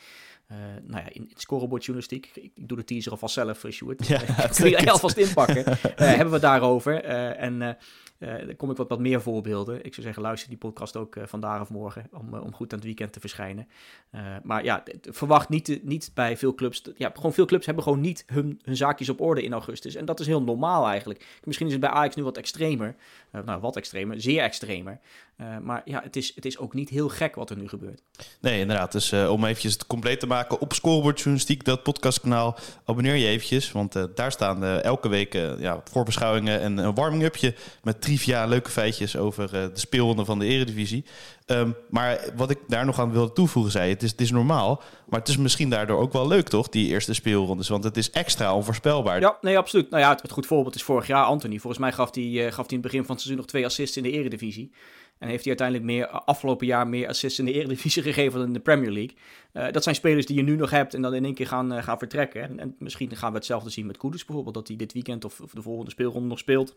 Eh, 0.47 0.57
nou 0.83 1.03
ja, 1.03 1.09
in, 1.11 1.21
in 1.29 1.31
scorebordjournalistiek, 1.35 2.31
ik, 2.33 2.51
ik 2.55 2.67
doe 2.67 2.77
de 2.77 2.83
teaser 2.83 3.11
alvast 3.11 3.33
zelf, 3.33 3.63
uh, 3.63 3.71
Sjoerd. 3.71 4.07
Ja, 4.07 4.21
Eh, 4.21 4.51
kun 4.55 4.69
je 4.69 4.91
alvast 4.91 5.17
inpakken. 5.17 5.65
Eh, 5.95 6.07
hebben 6.07 6.25
we 6.27 6.33
het 6.33 6.41
daarover. 6.41 7.03
Eh, 7.03 7.41
en 7.41 7.61
eh 7.61 7.73
eh, 8.17 8.45
dan 8.45 8.55
kom 8.55 8.71
ik 8.71 8.77
wat, 8.77 8.89
wat 8.89 8.99
meer 8.99 9.21
voorbeelden. 9.21 9.75
Ik 9.85 9.93
zou 9.93 10.05
zeggen, 10.05 10.23
luister 10.23 10.49
die 10.49 10.57
podcast 10.57 10.95
ook 10.95 11.15
eh, 11.15 11.23
vandaag 11.25 11.61
of 11.61 11.69
morgen 11.69 12.07
om, 12.11 12.33
eh, 12.33 12.43
om 12.43 12.53
goed 12.53 12.71
aan 12.71 12.77
het 12.77 12.87
weekend 12.87 13.13
te 13.13 13.19
verschijnen. 13.19 13.67
Eh, 14.09 14.21
maar 14.43 14.63
ja, 14.63 14.83
verwacht 15.01 15.49
niet, 15.49 15.79
niet 15.83 16.11
bij 16.13 16.37
veel 16.37 16.55
clubs. 16.55 16.81
Ja, 16.97 17.11
gewoon 17.13 17.33
veel 17.33 17.45
clubs 17.45 17.65
hebben 17.65 17.83
gewoon 17.83 18.01
niet 18.01 18.23
hun, 18.27 18.59
hun 18.63 18.75
zaakjes 18.75 19.09
op 19.09 19.21
orde 19.21 19.43
in 19.43 19.53
augustus. 19.53 19.95
En 19.95 20.05
dat 20.05 20.19
is 20.19 20.27
heel 20.27 20.41
normaal 20.41 20.87
eigenlijk. 20.87 21.39
Misschien 21.43 21.65
is 21.67 21.71
het 21.73 21.81
bij 21.81 21.89
Ajax 21.89 22.15
nu 22.15 22.23
wat 22.23 22.37
extremer. 22.37 22.95
Eh, 23.31 23.41
nou, 23.45 23.61
wat 23.61 23.75
extremer, 23.75 24.21
zeer 24.21 24.41
extremer. 24.41 24.99
Eh, 25.35 25.57
maar 25.57 25.81
ja, 25.85 26.01
het 26.03 26.15
is, 26.15 26.35
het 26.35 26.45
is 26.45 26.57
ook 26.57 26.73
niet 26.73 26.89
heel 26.89 27.09
gek 27.09 27.35
wat 27.35 27.49
er 27.49 27.57
nu 27.57 27.67
gebeurt. 27.67 28.01
Nee, 28.39 28.59
inderdaad. 28.59 28.91
Dus 28.91 29.11
eh, 29.11 29.31
om 29.31 29.45
eventjes 29.45 29.73
het 29.73 29.87
compleet 29.87 30.19
te 30.19 30.27
maken 30.27 30.34
op 30.59 30.73
Scoreboard 30.73 31.17
Journalistiek, 31.17 31.63
dat 31.65 31.83
podcastkanaal, 31.83 32.57
abonneer 32.85 33.15
je 33.15 33.27
eventjes. 33.27 33.71
Want 33.71 33.95
eh, 33.95 34.03
daar 34.15 34.31
staan 34.31 34.63
eh, 34.63 34.83
elke 34.83 35.07
week 35.07 35.33
eh, 35.33 35.59
ja, 35.59 35.81
voorbeschouwingen 35.91 36.61
en 36.61 36.77
een 36.77 36.93
warming-upje 36.93 37.53
met 37.83 38.01
trivia 38.01 38.45
leuke 38.45 38.69
feitjes 38.69 39.17
over 39.17 39.51
de 39.51 39.69
speelronde 39.73 40.25
van 40.25 40.39
de 40.39 40.45
Eredivisie. 40.45 41.05
Ehm, 41.45 41.69
maar 41.89 42.19
wat 42.35 42.49
ik 42.49 42.59
daar 42.67 42.85
nog 42.85 42.99
aan 42.99 43.11
wilde 43.11 43.33
toevoegen, 43.33 43.71
zei 43.71 43.89
het 43.89 44.03
is, 44.03 44.11
het 44.11 44.21
is 44.21 44.31
normaal, 44.31 44.81
maar 45.05 45.19
het 45.19 45.29
is 45.29 45.37
misschien 45.37 45.69
daardoor 45.69 45.99
ook 45.99 46.13
wel 46.13 46.27
leuk, 46.27 46.47
toch, 46.47 46.69
die 46.69 46.87
eerste 46.87 47.13
speelrondes? 47.13 47.67
Want 47.67 47.83
het 47.83 47.97
is 47.97 48.11
extra 48.11 48.55
onvoorspelbaar. 48.55 49.19
Ja, 49.19 49.37
nee, 49.41 49.57
absoluut. 49.57 49.89
Nou 49.89 50.03
ja, 50.03 50.09
het, 50.21 50.31
goed 50.31 50.45
voorbeeld 50.45 50.75
is 50.75 50.83
vorig 50.83 51.07
jaar 51.07 51.25
Anthony. 51.25 51.59
Volgens 51.59 51.81
mij 51.81 51.91
gaf 51.91 52.15
hij, 52.15 52.51
gaf 52.51 52.55
hij 52.55 52.65
in 52.67 52.73
het 52.73 52.81
begin 52.81 53.05
van 53.05 53.15
het 53.15 53.23
seizoen 53.23 53.37
nog 53.37 53.45
twee 53.45 53.65
assists 53.65 53.97
in 53.97 54.03
de 54.03 54.11
Eredivisie. 54.11 54.71
En 55.17 55.27
heeft 55.27 55.45
hij 55.45 55.57
uiteindelijk 55.57 55.85
meer, 55.85 56.07
afgelopen 56.07 56.67
jaar 56.67 56.87
meer 56.87 57.07
assists 57.07 57.39
in 57.39 57.45
de 57.45 57.53
Eredivisie 57.53 58.03
gegeven 58.11 58.39
dan 58.39 58.47
in 58.47 58.53
de 58.53 58.59
Premier 58.59 58.91
League. 58.91 59.17
Eh, 59.51 59.71
dat 59.71 59.83
zijn 59.83 59.95
spelers 59.95 60.25
die 60.25 60.35
je 60.35 60.41
nu 60.41 60.55
nog 60.55 60.69
hebt 60.69 60.93
en 60.93 61.01
dan 61.01 61.13
in 61.13 61.25
één 61.25 61.33
keer 61.33 61.47
gaan, 61.47 61.73
eh, 61.73 61.83
gaan 61.83 61.97
vertrekken. 61.97 62.41
En, 62.41 62.59
en 62.59 62.75
misschien 62.79 63.15
gaan 63.15 63.31
we 63.31 63.37
hetzelfde 63.37 63.69
zien 63.69 63.85
met 63.85 63.97
Kudus 63.97 64.25
bijvoorbeeld. 64.25 64.55
Dat 64.55 64.67
hij 64.67 64.77
dit 64.77 64.93
weekend 64.93 65.25
of, 65.25 65.41
of 65.41 65.51
de 65.51 65.61
volgende 65.61 65.91
speelronde 65.91 66.27
nog 66.27 66.39
speelt. 66.39 66.75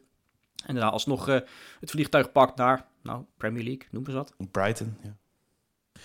En 0.67 0.75
daarna 0.75 0.91
alsnog 0.91 1.29
eh, 1.29 1.39
het 1.81 1.91
vliegtuig 1.91 2.33
pakt 2.33 2.57
naar, 2.57 2.87
nou, 3.03 3.25
Premier 3.37 3.63
League, 3.63 3.87
noem 3.91 4.05
eens 4.07 4.15
wat. 4.15 4.35
Brighton, 4.51 4.97
ja. 5.03 5.17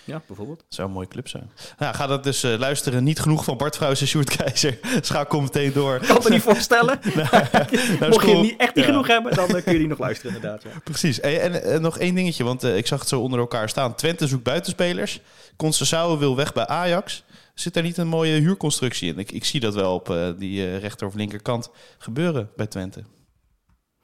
Ja, 0.03 0.21
bijvoorbeeld. 0.27 0.63
Zou 0.69 0.87
een 0.87 0.93
mooie 0.93 1.07
club 1.07 1.27
zijn. 1.27 1.51
Nou, 1.77 1.95
ga 1.95 2.07
dat 2.07 2.23
dus 2.23 2.43
eh, 2.43 2.57
luisteren. 2.57 3.03
Niet 3.03 3.19
genoeg 3.19 3.43
van 3.43 3.57
Bart 3.57 3.75
Vrouws 3.75 4.01
en 4.01 4.07
Sjoerd 4.07 4.35
Keizer. 4.35 4.79
Schakel 5.01 5.41
meteen 5.41 5.73
door. 5.73 5.95
Ik 5.95 6.07
kan 6.07 6.19
me 6.23 6.29
niet 6.29 6.41
voorstellen. 6.41 6.99
naar 7.15 7.59
Mocht 8.09 8.27
je 8.27 8.35
niet, 8.35 8.57
echt 8.57 8.75
niet 8.75 8.85
Ja. 8.85 8.91
genoeg 8.91 9.07
hebben, 9.07 9.35
dan 9.35 9.55
eh, 9.55 9.63
kun 9.63 9.73
je 9.73 9.79
die 9.79 9.87
nog 9.87 9.99
luisteren 9.99 10.35
inderdaad. 10.35 10.63
Ja. 10.63 10.69
Precies. 10.83 11.19
En, 11.19 11.41
en, 11.41 11.63
en 11.63 11.81
nog 11.81 11.97
één 11.97 12.15
dingetje, 12.15 12.43
want 12.43 12.63
eh, 12.63 12.77
ik 12.77 12.87
zag 12.87 12.99
het 12.99 13.07
zo 13.07 13.19
onder 13.19 13.39
elkaar 13.39 13.69
staan. 13.69 13.95
Twente 13.95 14.27
zoekt 14.27 14.43
buitenspelers. 14.43 15.19
Concessao 15.55 16.17
wil 16.17 16.35
weg 16.35 16.53
bij 16.53 16.67
Ajax. 16.67 17.23
Zit 17.53 17.73
daar 17.73 17.83
niet 17.83 17.97
een 17.97 18.07
mooie 18.07 18.39
huurconstructie 18.39 19.11
in? 19.13 19.19
Ik, 19.19 19.31
ik 19.31 19.45
zie 19.45 19.59
dat 19.59 19.73
wel 19.73 19.93
op 19.93 20.09
eh, 20.09 20.27
die 20.37 20.65
eh, 20.65 20.77
rechter 20.79 21.07
of 21.07 21.13
linkerkant 21.13 21.69
gebeuren 21.97 22.49
bij 22.55 22.67
Twente. 22.67 23.03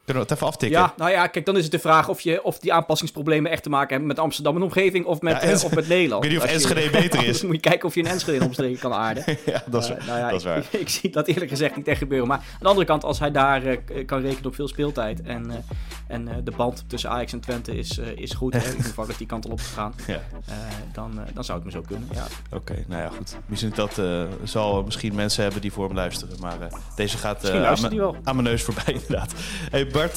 Kunnen 0.10 0.28
we 0.28 0.34
het 0.34 0.42
even 0.44 0.54
aftikken? 0.54 0.80
Ja, 0.80 0.94
nou 0.98 1.12
ja, 1.12 1.28
kijk, 1.28 1.46
dan 1.46 1.58
is 1.58 1.64
het 1.64 1.72
de 1.72 1.80
vraag 1.80 2.10
of, 2.10 2.22
je, 2.22 2.44
of 2.44 2.60
die 2.60 2.74
aanpassingsproblemen 2.74 3.52
echt 3.52 3.64
te 3.64 3.70
maken 3.70 3.90
hebben 3.90 4.08
met 4.08 4.20
Amsterdam 4.20 4.56
en 4.56 4.62
omgeving 4.62 5.06
of 5.06 5.22
met, 5.22 5.34
Ja, 5.34 5.42
eh, 5.42 5.64
of 5.64 5.76
met 5.76 5.88
Nederland. 5.88 6.24
Ik 6.24 6.30
weet 6.32 6.40
niet 6.40 6.48
of 6.50 6.56
je- 6.58 6.68
Enschede 6.70 6.90
beter 6.90 7.26
is. 7.28 7.42
Moet 7.44 7.56
je 7.56 7.60
kijken 7.62 7.88
of 7.88 7.96
je 7.96 8.00
een 8.02 8.08
Enschede 8.08 8.46
omstreken 8.46 8.80
kan 8.80 8.94
aarden. 8.94 9.24
ja, 9.46 9.64
dat 9.66 9.84
is, 9.84 9.90
Eh, 9.90 10.06
nou 10.08 10.20
ja, 10.20 10.30
dat 10.30 10.40
is 10.40 10.46
ik, 10.46 10.50
waar. 10.52 10.64
Ik, 10.82 10.90
zie 10.90 11.10
dat 11.10 11.28
eerlijk 11.28 11.50
gezegd 11.50 11.76
niet 11.76 11.88
echt 11.88 11.98
gebeuren. 11.98 12.28
Maar 12.28 12.38
aan 12.38 12.46
de 12.60 12.68
andere 12.68 12.86
kant, 12.86 13.04
als 13.04 13.20
hij 13.20 13.32
daar 13.32 13.64
eh, 13.66 13.78
kan 14.06 14.22
rekenen 14.22 14.46
op 14.46 14.56
veel 14.56 14.68
speeltijd 14.68 15.22
en, 15.22 15.66
en 16.10 16.28
eh, 16.28 16.36
de 16.44 16.52
band 16.52 16.84
tussen 16.88 17.10
Ajax 17.10 17.34
en 17.34 17.40
Twente 17.40 17.78
is, 17.78 17.98
eh, 17.98 18.08
is 18.16 18.32
goed, 18.34 18.54
hè, 18.54 18.60
in 18.60 18.70
ieder 18.70 18.84
geval 18.86 19.06
dat 19.08 19.18
die 19.18 19.28
kant 19.28 19.46
al 19.46 19.52
op 19.52 19.60
gegaan, 19.60 19.94
Ja. 20.08 20.14
eh, 20.46 20.56
dan, 20.94 21.20
dan 21.34 21.44
zou 21.44 21.58
het 21.58 21.68
me 21.68 21.72
zo 21.74 21.82
kunnen. 21.82 22.10
Ja. 22.14 22.28
Oké, 22.52 22.84
nou 22.88 23.02
ja, 23.02 23.10
goed. 23.10 23.38
Misschien 23.46 23.72
dat 23.76 24.02
zal 24.44 24.84
misschien 24.84 25.16
mensen 25.16 25.44
hebben 25.44 25.62
die 25.62 25.72
voor 25.72 25.86
hem 25.88 25.96
luisteren. 25.96 26.40
Maar 26.40 26.58
deze 26.96 27.18
gaat 27.18 27.50
aan, 27.52 27.96
wel. 27.96 28.16
aan 28.24 28.36
mijn 28.36 28.48
neus 28.48 28.64
voorbij, 28.64 28.94
inderdaad. 29.02 29.34
Hey 29.70 29.88
Bart, 29.88 30.14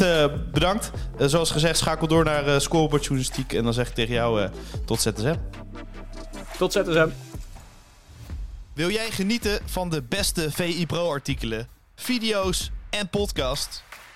bedankt. 0.53 0.91
Zoals 1.19 1.51
gezegd, 1.51 1.79
schakel 1.79 2.07
door 2.07 2.25
naar 2.25 2.61
Scoreboard 2.61 3.03
Journalistiek. 3.03 3.53
En 3.53 3.65
dan 3.65 3.73
zeg 3.73 3.89
ik 3.89 3.95
tegen 3.95 4.15
jou 4.15 4.49
tot 4.85 5.01
ZSM. 5.01 5.35
Tot 6.59 6.73
ZSM. 6.73 7.09
Wil 8.73 8.91
jij 8.91 9.11
genieten 9.11 9.61
van 9.65 9.89
de 9.91 10.03
beste 10.03 10.51
VI 10.51 10.87
Pro-artikelen, 10.87 11.69
video's 11.95 12.71
en 12.91 13.09
podcast? 13.09 13.83